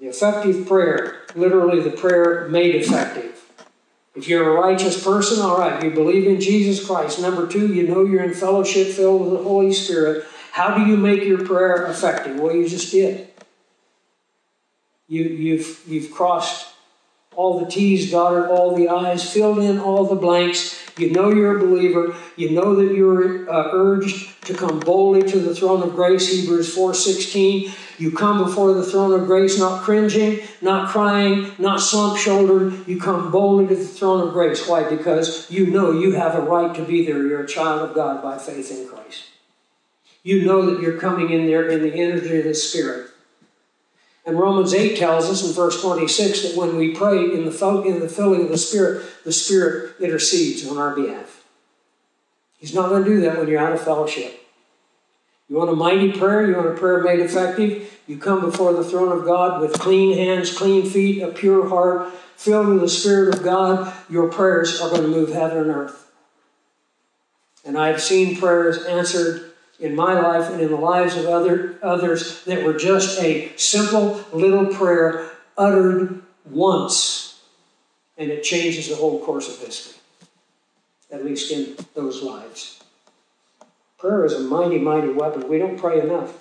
[0.00, 3.37] The effective prayer, literally the prayer made effective.
[4.18, 7.20] If you're a righteous person, all right, you believe in Jesus Christ.
[7.20, 10.26] Number two, you know you're in fellowship filled with the Holy Spirit.
[10.50, 12.36] How do you make your prayer effective?
[12.36, 13.28] Well, you just did.
[15.06, 16.66] You, you've, you've crossed
[17.38, 20.76] all the T's, dotted all the I's, filled in all the blanks.
[20.98, 22.16] You know you're a believer.
[22.34, 26.76] You know that you're uh, urged to come boldly to the throne of grace, Hebrews
[26.76, 27.72] 4.16.
[28.00, 32.88] You come before the throne of grace not cringing, not crying, not slump shouldered.
[32.88, 34.66] You come boldly to the throne of grace.
[34.66, 34.88] Why?
[34.88, 37.24] Because you know you have a right to be there.
[37.24, 39.26] You're a child of God by faith in Christ.
[40.24, 43.12] You know that you're coming in there in the energy of the Spirit.
[44.28, 47.98] And Romans 8 tells us in verse 26 that when we pray in the, in
[47.98, 51.42] the filling of the Spirit, the Spirit intercedes on our behalf.
[52.58, 54.38] He's not going to do that when you're out of fellowship.
[55.48, 56.46] You want a mighty prayer?
[56.46, 57.98] You want a prayer made effective?
[58.06, 62.12] You come before the throne of God with clean hands, clean feet, a pure heart,
[62.36, 63.94] filled with the Spirit of God.
[64.10, 66.06] Your prayers are going to move heaven and earth.
[67.64, 69.47] And I've seen prayers answered
[69.80, 74.24] in my life and in the lives of other, others that were just a simple
[74.32, 77.40] little prayer uttered once,
[78.16, 80.00] and it changes the whole course of history,
[81.12, 82.80] at least in those lives.
[83.98, 85.48] Prayer is a mighty, mighty weapon.
[85.48, 86.36] We don't pray enough.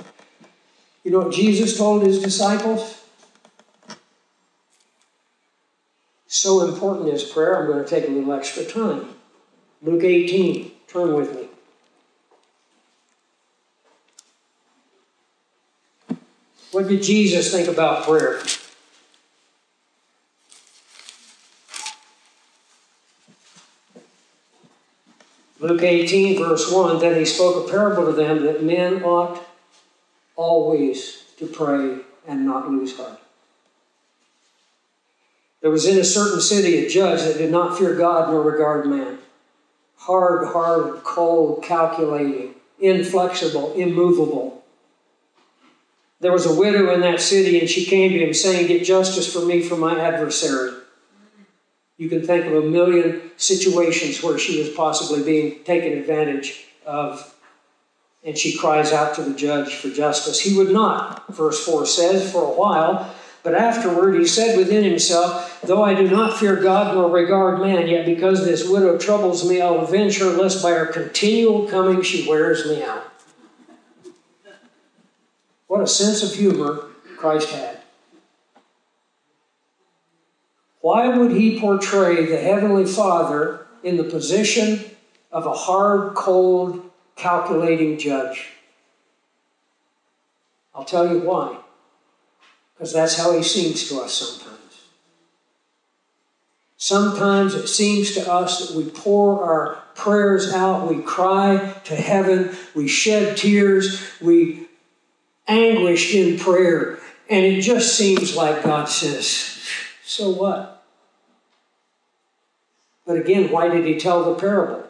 [1.03, 3.01] You know what Jesus told his disciples?
[6.27, 9.15] So important is prayer, I'm going to take a little extra time.
[9.81, 11.46] Luke 18, turn with me.
[16.77, 18.39] What did Jesus think about prayer?
[25.59, 29.43] Luke 18, verse 1 Then he spoke a parable to them that men ought
[30.35, 31.97] always to pray
[32.27, 33.21] and not lose heart.
[35.61, 38.85] There was in a certain city a judge that did not fear God nor regard
[38.85, 39.17] man.
[39.95, 44.56] Hard, hard, cold, calculating, inflexible, immovable.
[46.19, 49.31] There was a widow in that city, and she came to him, saying, Get justice
[49.31, 50.71] for me from my adversary.
[51.97, 57.35] You can think of a million situations where she was possibly being taken advantage of,
[58.23, 60.39] and she cries out to the judge for justice.
[60.39, 63.13] He would not, verse 4 says, for a while,
[63.43, 67.87] but afterward he said within himself, Though I do not fear God nor regard man,
[67.87, 72.27] yet because this widow troubles me, I'll avenge her, lest by her continual coming she
[72.27, 73.06] wears me out.
[75.77, 77.77] What a sense of humor Christ had.
[80.81, 84.79] Why would he portray the Heavenly Father in the position
[85.31, 88.47] of a hard, cold, calculating judge?
[90.73, 91.59] I'll tell you why.
[92.73, 94.81] Because that's how he seems to us sometimes.
[96.77, 102.57] Sometimes it seems to us that we pour our prayers out, we cry to heaven,
[102.73, 104.66] we shed tears, we
[105.47, 109.67] anguish in prayer, and it just seems like God says,
[110.03, 110.83] So what?
[113.05, 114.83] But again, why did he tell the parable?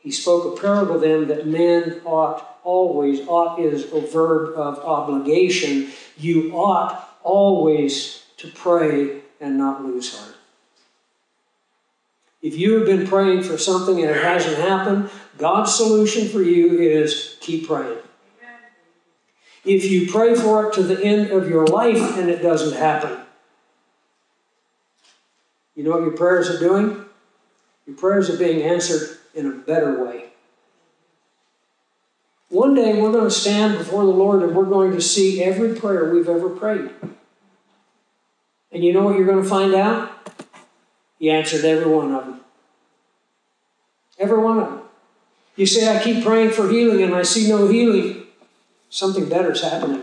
[0.00, 5.90] He spoke a parable then that men ought always, ought is a verb of obligation.
[6.16, 10.36] You ought always to pray and not lose heart.
[12.42, 16.78] If you have been praying for something and it hasn't happened, God's solution for you
[16.78, 17.98] is keep praying.
[19.64, 23.18] If you pray for it to the end of your life and it doesn't happen,
[25.74, 27.04] you know what your prayers are doing?
[27.86, 30.26] Your prayers are being answered in a better way.
[32.48, 35.74] One day we're going to stand before the Lord and we're going to see every
[35.74, 36.90] prayer we've ever prayed.
[38.72, 40.10] And you know what you're going to find out?
[41.18, 42.40] He answered every one of them.
[44.18, 44.80] Every one of them.
[45.56, 48.19] You say, I keep praying for healing and I see no healing.
[48.90, 50.02] Something better is happening.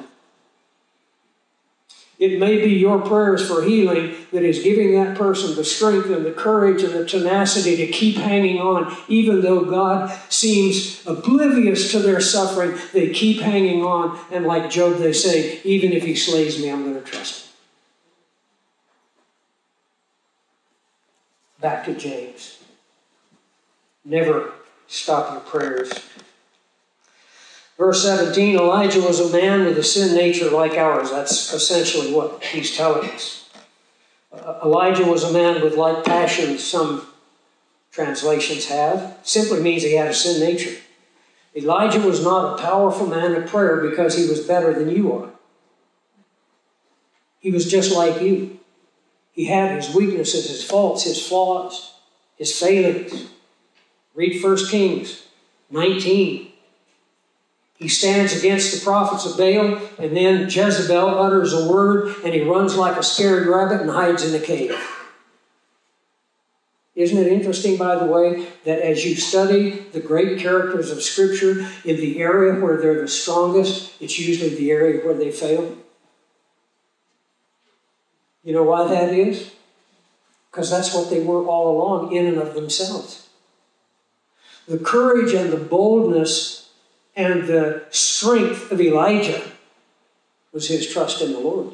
[2.18, 6.26] It may be your prayers for healing that is giving that person the strength and
[6.26, 12.00] the courage and the tenacity to keep hanging on, even though God seems oblivious to
[12.00, 12.76] their suffering.
[12.92, 16.84] They keep hanging on, and like Job, they say, Even if he slays me, I'm
[16.84, 17.52] going to trust him.
[21.60, 22.64] Back to James.
[24.04, 24.54] Never
[24.88, 25.92] stop your prayers
[27.78, 31.12] Verse 17 Elijah was a man with a sin nature like ours.
[31.12, 33.50] That's essentially what he's telling us.
[34.32, 37.06] Uh, Elijah was a man with like passions, some
[37.92, 39.18] translations have.
[39.24, 40.76] Simply means he had a sin nature.
[41.56, 45.30] Elijah was not a powerful man of prayer because he was better than you are.
[47.40, 48.60] He was just like you.
[49.32, 51.94] He had his weaknesses, his faults, his flaws,
[52.36, 53.28] his failings.
[54.16, 55.28] Read 1 Kings
[55.70, 56.52] 19.
[57.78, 62.42] He stands against the prophets of Baal, and then Jezebel utters a word, and he
[62.42, 64.76] runs like a scared rabbit and hides in a cave.
[66.96, 71.68] Isn't it interesting, by the way, that as you study the great characters of Scripture
[71.86, 75.78] in the area where they're the strongest, it's usually the area where they fail?
[78.44, 79.52] You know why that is?
[80.50, 83.28] Because that's what they were all along, in and of themselves.
[84.68, 86.67] The courage and the boldness
[87.18, 89.42] and the strength of Elijah
[90.54, 91.74] was his trust in the Lord.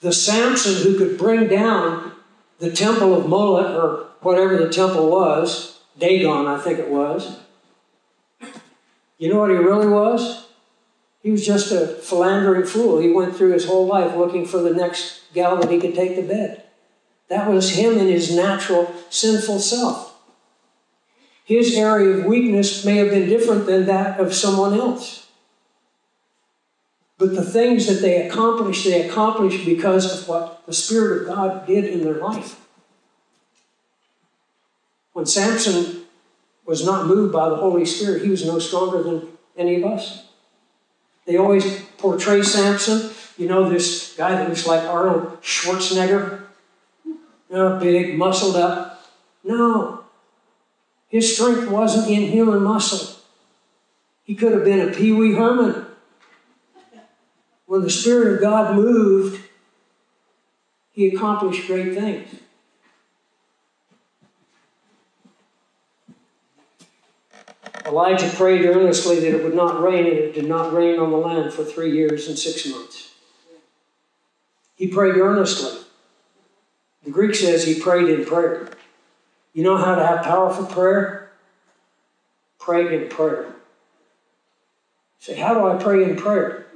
[0.00, 2.12] The Samson who could bring down
[2.60, 7.40] the temple of Moloch, or whatever the temple was, Dagon, I think it was.
[9.18, 10.46] You know what he really was?
[11.22, 13.00] He was just a philandering fool.
[13.00, 16.14] He went through his whole life looking for the next gal that he could take
[16.16, 16.62] to bed.
[17.28, 20.13] That was him in his natural sinful self.
[21.44, 25.28] His area of weakness may have been different than that of someone else.
[27.18, 31.66] But the things that they accomplished, they accomplished because of what the Spirit of God
[31.66, 32.60] did in their life.
[35.12, 36.04] When Samson
[36.66, 40.24] was not moved by the Holy Spirit, he was no stronger than any of us.
[41.26, 46.42] They always portray Samson, you know, this guy that looks like Arnold Schwarzenegger,
[47.04, 47.18] you
[47.50, 49.12] know, big, muscled up.
[49.44, 50.03] No,
[51.14, 53.22] his strength wasn't in human muscle.
[54.24, 55.86] He could have been a Pee Wee Herman.
[57.66, 59.40] When the Spirit of God moved,
[60.90, 62.34] he accomplished great things.
[67.86, 71.16] Elijah prayed earnestly that it would not rain, and it did not rain on the
[71.16, 73.12] land for three years and six months.
[74.74, 75.80] He prayed earnestly.
[77.04, 78.68] The Greek says he prayed in prayer.
[79.54, 81.30] You know how to have powerful prayer?
[82.58, 83.54] Pray in prayer.
[85.20, 86.66] Say, how do I pray in prayer?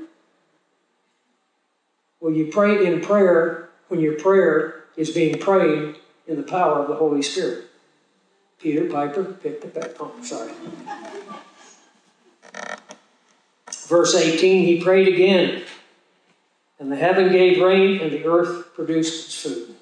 [2.20, 6.88] Well, you pray in prayer when your prayer is being prayed in the power of
[6.88, 7.64] the Holy Spirit.
[8.60, 9.90] Peter Piper picked the back.
[10.00, 10.52] Oh, sorry.
[13.86, 15.62] Verse 18, he prayed again,
[16.78, 19.74] and the heaven gave rain, and the earth produced its food.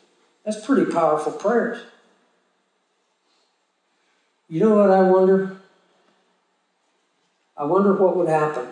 [0.44, 1.82] That's pretty powerful prayers.
[4.48, 5.56] You know what I wonder?
[7.56, 8.68] I wonder what would happen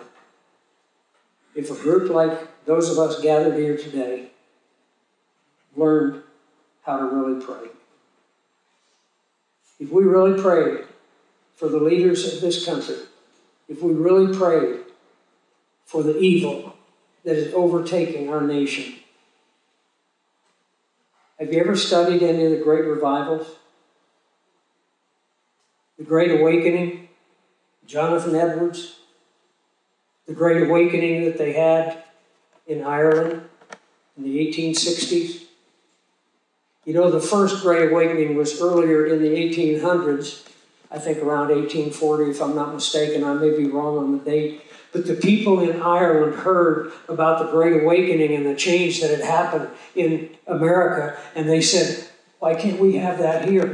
[1.55, 4.29] if a group like those of us gathered here today
[5.75, 6.21] learned
[6.83, 7.69] how to really pray.
[9.79, 10.85] If we really prayed
[11.55, 12.95] for the leaders of this country,
[13.67, 14.81] if we really prayed
[15.85, 16.75] for the evil
[17.23, 18.95] that is overtaking our nation,
[21.39, 23.47] have you ever studied any of the great revivals?
[25.97, 27.07] The Great Awakening,
[27.87, 28.97] Jonathan Edwards,
[30.27, 32.03] the Great Awakening that they had
[32.67, 33.43] in Ireland
[34.17, 35.43] in the 1860s.
[36.83, 40.47] You know, the first Great Awakening was earlier in the 1800s,
[40.91, 43.23] I think around 1840, if I'm not mistaken.
[43.23, 44.61] I may be wrong on the date.
[44.91, 49.21] But the people in Ireland heard about the Great Awakening and the change that had
[49.21, 52.07] happened in America, and they said,
[52.39, 53.73] Why can't we have that here?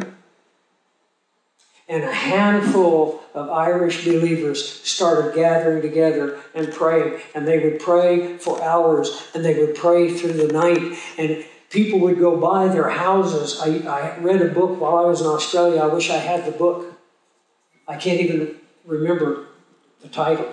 [1.92, 7.20] And a handful of Irish believers started gathering together and praying.
[7.36, 10.98] And they would pray for hours and they would pray through the night.
[11.18, 13.60] And people would go by their houses.
[13.62, 15.82] I, I read a book while I was in Australia.
[15.82, 16.98] I wish I had the book.
[17.86, 19.48] I can't even remember
[20.02, 20.48] the title.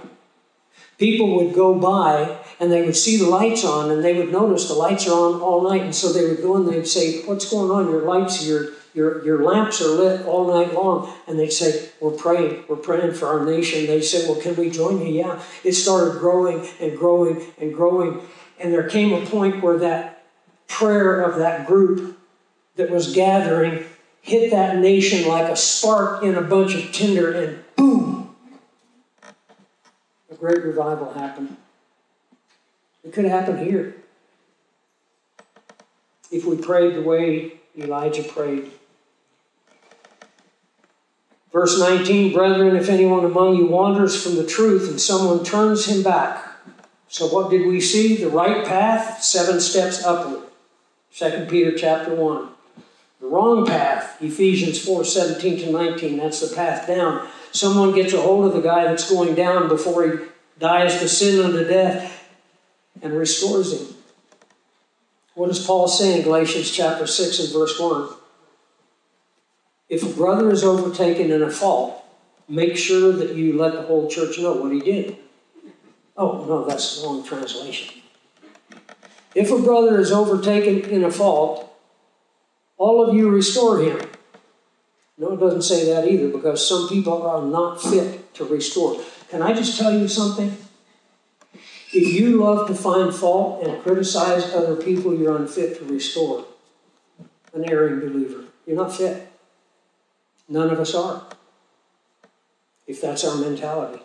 [0.98, 4.66] People would go by and they would see the lights on and they would notice
[4.66, 5.82] the lights are on all night.
[5.82, 7.88] And so they would go and they'd say, What's going on?
[7.92, 11.12] Your lights, your your, your lamps are lit all night long.
[11.26, 12.64] And they say, We're praying.
[12.68, 13.86] We're praying for our nation.
[13.86, 15.12] They said, Well, can we join you?
[15.12, 15.42] Yeah.
[15.64, 18.22] It started growing and growing and growing.
[18.58, 20.24] And there came a point where that
[20.66, 22.18] prayer of that group
[22.76, 23.84] that was gathering
[24.28, 28.36] hit that nation like a spark in a bunch of tinder, and boom!
[30.30, 31.56] A great revival happened.
[33.02, 33.96] It could happen here
[36.30, 38.70] if we prayed the way Elijah prayed.
[41.52, 46.02] Verse 19, brethren, if anyone among you wanders from the truth and someone turns him
[46.02, 46.44] back.
[47.08, 48.16] So what did we see?
[48.16, 50.42] The right path, seven steps upward.
[51.16, 52.48] 2 Peter chapter 1.
[53.20, 57.26] The wrong path, Ephesians 4, 17 to 19, that's the path down.
[57.50, 60.18] Someone gets a hold of the guy that's going down before he
[60.58, 62.30] dies to sin unto death
[63.02, 63.96] and restores him.
[65.34, 68.08] What does Paul say in Galatians chapter 6 and verse 1?
[69.88, 72.04] If a brother is overtaken in a fault,
[72.48, 75.16] make sure that you let the whole church know what he did.
[76.16, 78.02] Oh, no, that's the wrong translation.
[79.34, 81.72] If a brother is overtaken in a fault,
[82.76, 84.00] all of you restore him.
[85.16, 89.00] No, it doesn't say that either because some people are not fit to restore.
[89.30, 90.56] Can I just tell you something?
[91.92, 96.44] If you love to find fault and criticize other people, you're unfit to restore
[97.54, 98.44] an erring believer.
[98.66, 99.27] You're not fit.
[100.48, 101.26] None of us are,
[102.86, 104.02] if that's our mentality.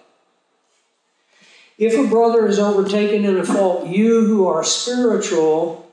[1.77, 5.89] If a brother is overtaken in a fault, you who are spiritual,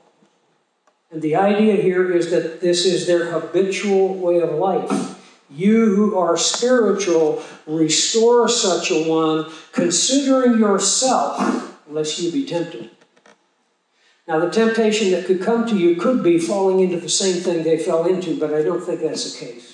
[1.09, 5.17] and the idea here is that this is their habitual way of life.
[5.49, 12.91] You who are spiritual, restore such a one, considering yourself, lest you be tempted.
[14.27, 17.63] Now, the temptation that could come to you could be falling into the same thing
[17.63, 19.70] they fell into, but I don't think that's the case.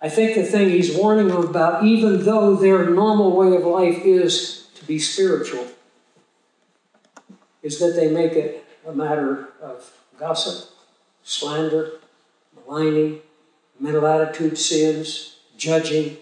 [0.00, 4.04] I think the thing he's warning them about, even though their normal way of life
[4.04, 5.66] is to be spiritual,
[7.62, 10.70] is that they make it a matter of gossip,
[11.24, 11.92] slander,
[12.54, 13.20] maligning,
[13.80, 16.18] mental attitude sins, judging.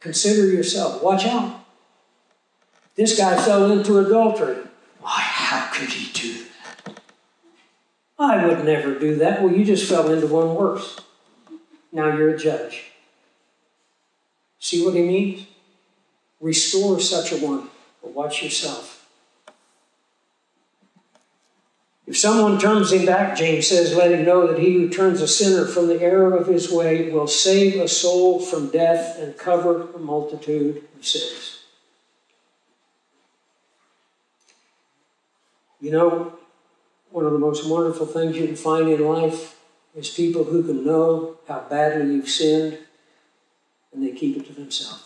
[0.00, 1.02] Consider yourself.
[1.02, 1.64] Watch out.
[2.94, 4.58] This guy fell into adultery.
[5.00, 7.00] Why, how could he do that?
[8.18, 9.42] I would never do that.
[9.42, 11.00] Well, you just fell into one worse.
[11.90, 12.92] Now you're a judge.
[14.64, 15.46] See what he means?
[16.40, 17.68] Restore such a one,
[18.00, 19.06] but watch yourself.
[22.06, 25.28] If someone turns him back, James says, let him know that he who turns a
[25.28, 29.92] sinner from the error of his way will save a soul from death and cover
[29.92, 31.58] a multitude of sins.
[35.78, 36.38] You know,
[37.10, 39.60] one of the most wonderful things you can find in life
[39.94, 42.78] is people who can know how badly you've sinned
[43.94, 45.04] and they keep it to themselves.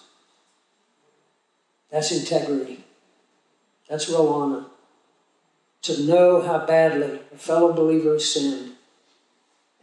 [1.91, 2.85] That's integrity.
[3.89, 4.65] That's real honor.
[5.83, 8.73] To know how badly a fellow believer has sinned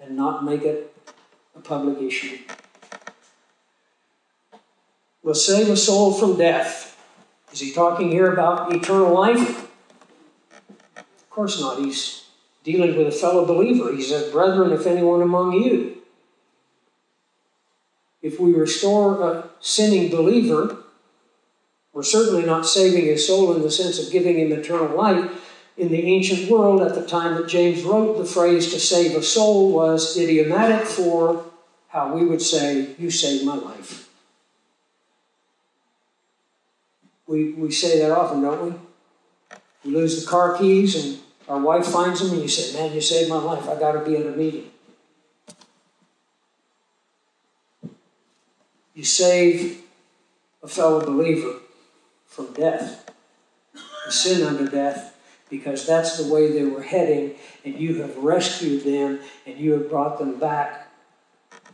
[0.01, 0.95] and not make it
[1.55, 2.37] a public issue.
[5.23, 7.01] Will save a soul from death.
[7.51, 9.63] Is he talking here about eternal life?
[10.97, 11.79] Of course not.
[11.79, 12.25] He's
[12.63, 13.91] dealing with a fellow believer.
[13.93, 15.95] He says, Brethren, if anyone among you
[18.25, 20.81] if we restore a sinning believer,
[21.93, 25.31] We're certainly not saving his soul in the sense of giving him eternal life.
[25.77, 29.23] In the ancient world, at the time that James wrote, the phrase to save a
[29.23, 31.45] soul was idiomatic for
[31.87, 34.09] how we would say, You saved my life.
[37.27, 38.73] We, we say that often, don't we?
[39.85, 42.99] We lose the car keys and our wife finds them and you say, Man, you
[42.99, 43.69] saved my life.
[43.69, 44.71] I got to be in a meeting.
[48.95, 49.83] You save
[50.63, 51.59] a fellow believer
[52.25, 53.11] from death,
[54.07, 55.15] a sin unto death,
[55.49, 57.35] because that's the way they were heading,
[57.65, 60.89] and you have rescued them and you have brought them back,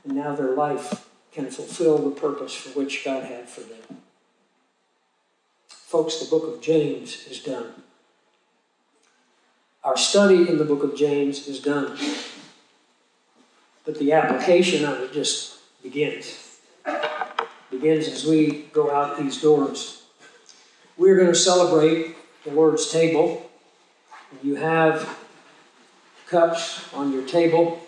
[0.03, 4.01] and now their life can fulfill the purpose for which God had for them.
[5.69, 7.71] Folks, the book of James is done.
[9.83, 11.97] Our study in the book of James is done.
[13.85, 16.50] But the application of it just begins.
[17.81, 20.03] Begins as we go out these doors.
[20.97, 23.49] We're going to celebrate the Lord's table.
[24.43, 25.17] You have
[26.27, 27.81] cups on your table.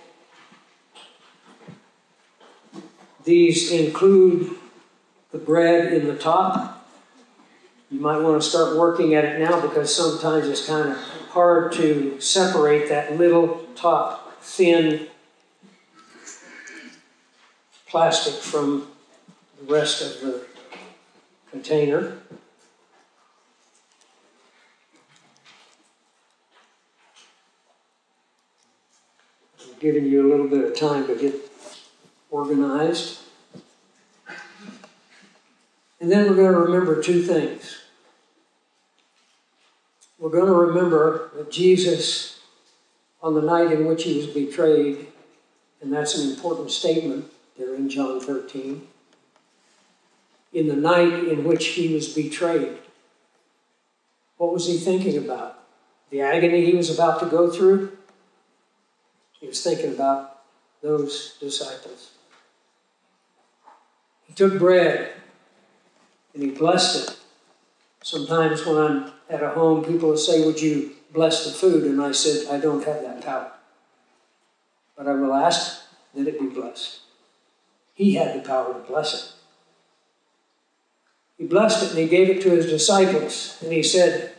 [3.23, 4.55] These include
[5.31, 6.89] the bread in the top.
[7.91, 10.97] You might want to start working at it now because sometimes it's kind of
[11.29, 15.05] hard to separate that little top thin
[17.85, 18.87] plastic from
[19.65, 20.45] the rest of the
[21.51, 22.17] container.
[29.61, 31.35] I'm giving you a little bit of time to get
[32.29, 33.19] organized.
[35.99, 37.83] And then we're going to remember two things
[40.23, 42.39] we're going to remember that Jesus,
[43.21, 45.07] on the night in which he was betrayed,
[45.81, 48.87] and that's an important statement there in John 13,
[50.53, 52.77] in the night in which he was betrayed,
[54.37, 55.59] what was he thinking about?
[56.09, 57.97] The agony he was about to go through?
[59.39, 60.41] He was thinking about
[60.81, 62.11] those disciples.
[64.27, 65.13] He took bread
[66.33, 67.17] and he blessed it.
[68.03, 71.83] Sometimes when I'm at a home, people will say, Would you bless the food?
[71.85, 73.51] And I said, I don't have that power.
[74.97, 75.81] But I will ask
[76.13, 76.99] that it be blessed.
[77.93, 79.42] He had the power to bless it.
[81.37, 83.57] He blessed it and he gave it to his disciples.
[83.61, 84.33] And he said,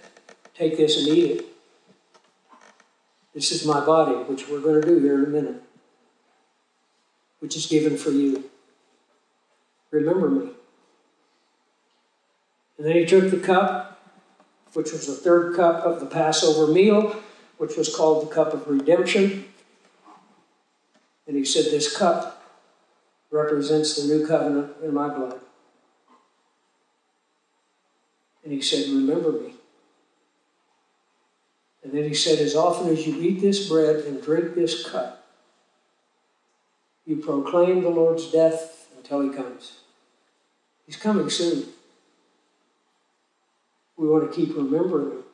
[0.55, 1.47] Take this and eat it.
[3.35, 5.63] This is my body, which we're going to do here in a minute,
[7.41, 8.45] which is given for you.
[9.91, 10.51] Remember me.
[12.79, 13.95] And then he took the cup
[14.75, 17.17] which was the third cup of the Passover meal,
[17.59, 19.47] which was called the cup of redemption.
[21.27, 22.43] And he said, This cup
[23.31, 25.41] represents the new covenant in my blood.
[28.45, 29.55] And he said, Remember me.
[31.83, 35.27] And then he said, As often as you eat this bread and drink this cup,
[37.07, 39.81] you proclaim the Lord's death until he comes.
[40.87, 41.67] He's coming soon
[43.97, 45.25] we want to keep remembering him.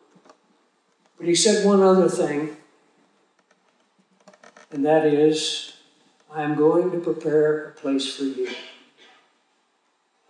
[1.19, 2.57] But he said one other thing,
[4.71, 5.75] and that is,
[6.33, 8.49] I am going to prepare a place for you.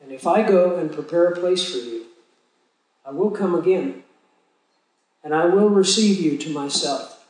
[0.03, 2.07] And if I go and prepare a place for you,
[3.11, 4.05] I will come again,
[5.25, 7.27] and I will receive you to myself.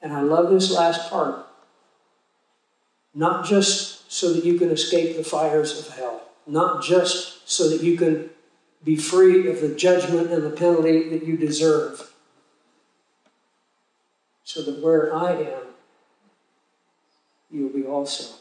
[0.00, 1.44] And I love this last part.
[3.12, 7.82] Not just so that you can escape the fires of hell, not just so that
[7.82, 8.30] you can
[8.84, 12.12] be free of the judgment and the penalty that you deserve.
[14.44, 15.62] So that where I am,
[17.50, 18.36] you will be also.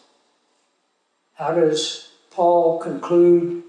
[1.33, 3.63] How does Paul conclude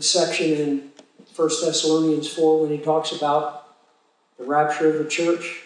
[0.00, 0.90] the section in
[1.36, 3.76] 1 Thessalonians 4 when he talks about
[4.38, 5.64] the rapture of the church?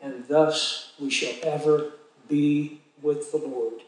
[0.00, 1.94] And thus we shall ever
[2.28, 3.80] be with the Lord.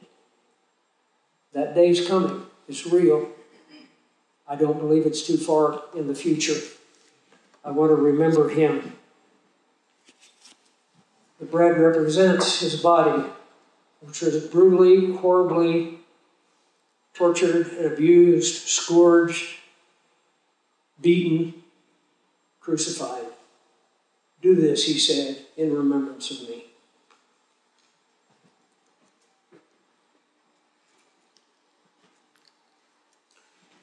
[1.53, 2.47] That day's coming.
[2.69, 3.29] It's real.
[4.49, 6.61] I don't believe it's too far in the future.
[7.65, 8.97] I want to remember him.
[11.39, 13.29] The bread represents his body,
[14.01, 16.01] which was brutally, horribly
[17.17, 19.57] tortured abused, scourged,
[21.01, 21.55] beaten,
[22.61, 23.25] crucified.
[24.43, 26.65] Do this, he said, in remembrance of me.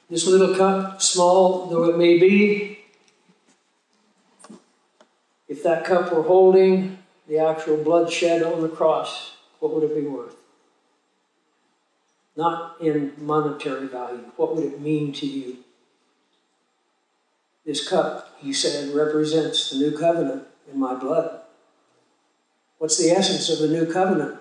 [0.08, 2.78] This little cup, small though it may be,
[5.48, 9.94] if that cup were holding the actual blood shed on the cross, what would it
[9.94, 10.33] be worth?
[12.36, 14.30] Not in monetary value.
[14.36, 15.58] What would it mean to you?
[17.64, 21.40] This cup, he said, represents the new covenant in my blood.
[22.78, 24.40] What's the essence of the new covenant?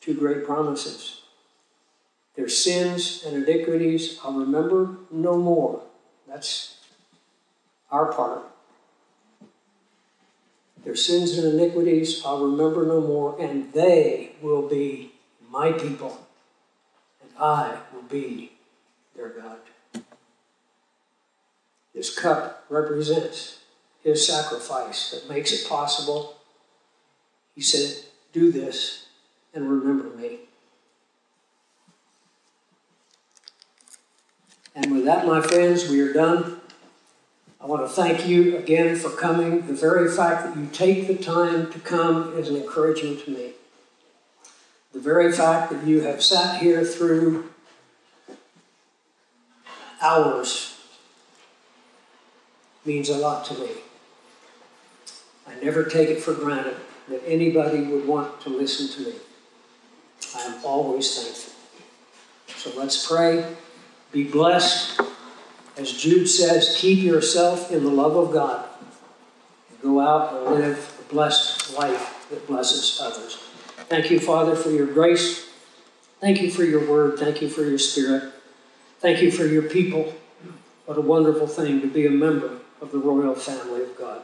[0.00, 1.22] Two great promises.
[2.36, 5.82] Their sins and iniquities I'll remember no more.
[6.28, 6.76] That's
[7.90, 8.44] our part.
[10.84, 15.12] Their sins and iniquities I'll remember no more, and they will be
[15.50, 16.26] my people,
[17.40, 18.52] I will be
[19.16, 19.58] their God.
[21.94, 23.60] This cup represents
[24.02, 26.36] his sacrifice that makes it possible.
[27.54, 29.06] He said, Do this
[29.54, 30.40] and remember me.
[34.74, 36.60] And with that, my friends, we are done.
[37.60, 39.66] I want to thank you again for coming.
[39.66, 43.52] The very fact that you take the time to come is an encouragement to me.
[44.92, 47.50] The very fact that you have sat here through
[50.02, 50.78] hours
[52.84, 53.70] means a lot to me.
[55.46, 56.76] I never take it for granted
[57.08, 59.16] that anybody would want to listen to me.
[60.36, 61.52] I am always thankful.
[62.56, 63.44] So let's pray.
[64.12, 65.00] Be blessed.
[65.76, 68.68] As Jude says, keep yourself in the love of God.
[69.70, 73.39] And go out and live a blessed life that blesses others.
[73.90, 75.50] Thank you, Father, for your grace.
[76.20, 77.18] Thank you for your word.
[77.18, 78.32] Thank you for your spirit.
[79.00, 80.14] Thank you for your people.
[80.86, 84.22] What a wonderful thing to be a member of the royal family of God.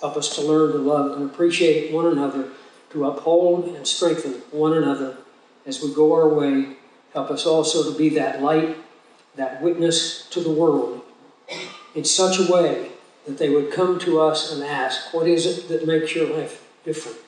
[0.00, 2.48] Help us to learn to love and appreciate one another,
[2.90, 5.16] to uphold and strengthen one another
[5.64, 6.76] as we go our way.
[7.12, 8.76] Help us also to be that light
[9.36, 11.02] that witness to the world
[11.94, 12.90] in such a way
[13.26, 16.66] that they would come to us and ask, What is it that makes your life
[16.84, 17.18] different?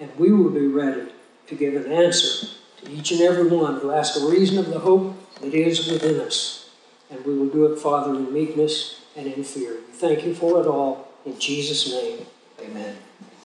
[0.00, 1.12] And we will be ready
[1.46, 2.48] to give an answer
[2.82, 6.20] to each and every one who asks a reason of the hope that is within
[6.20, 6.70] us.
[7.10, 9.74] And we will do it, Father, in meekness and in fear.
[9.74, 11.08] We thank you for it all.
[11.24, 12.26] In Jesus' name,
[12.60, 12.96] amen.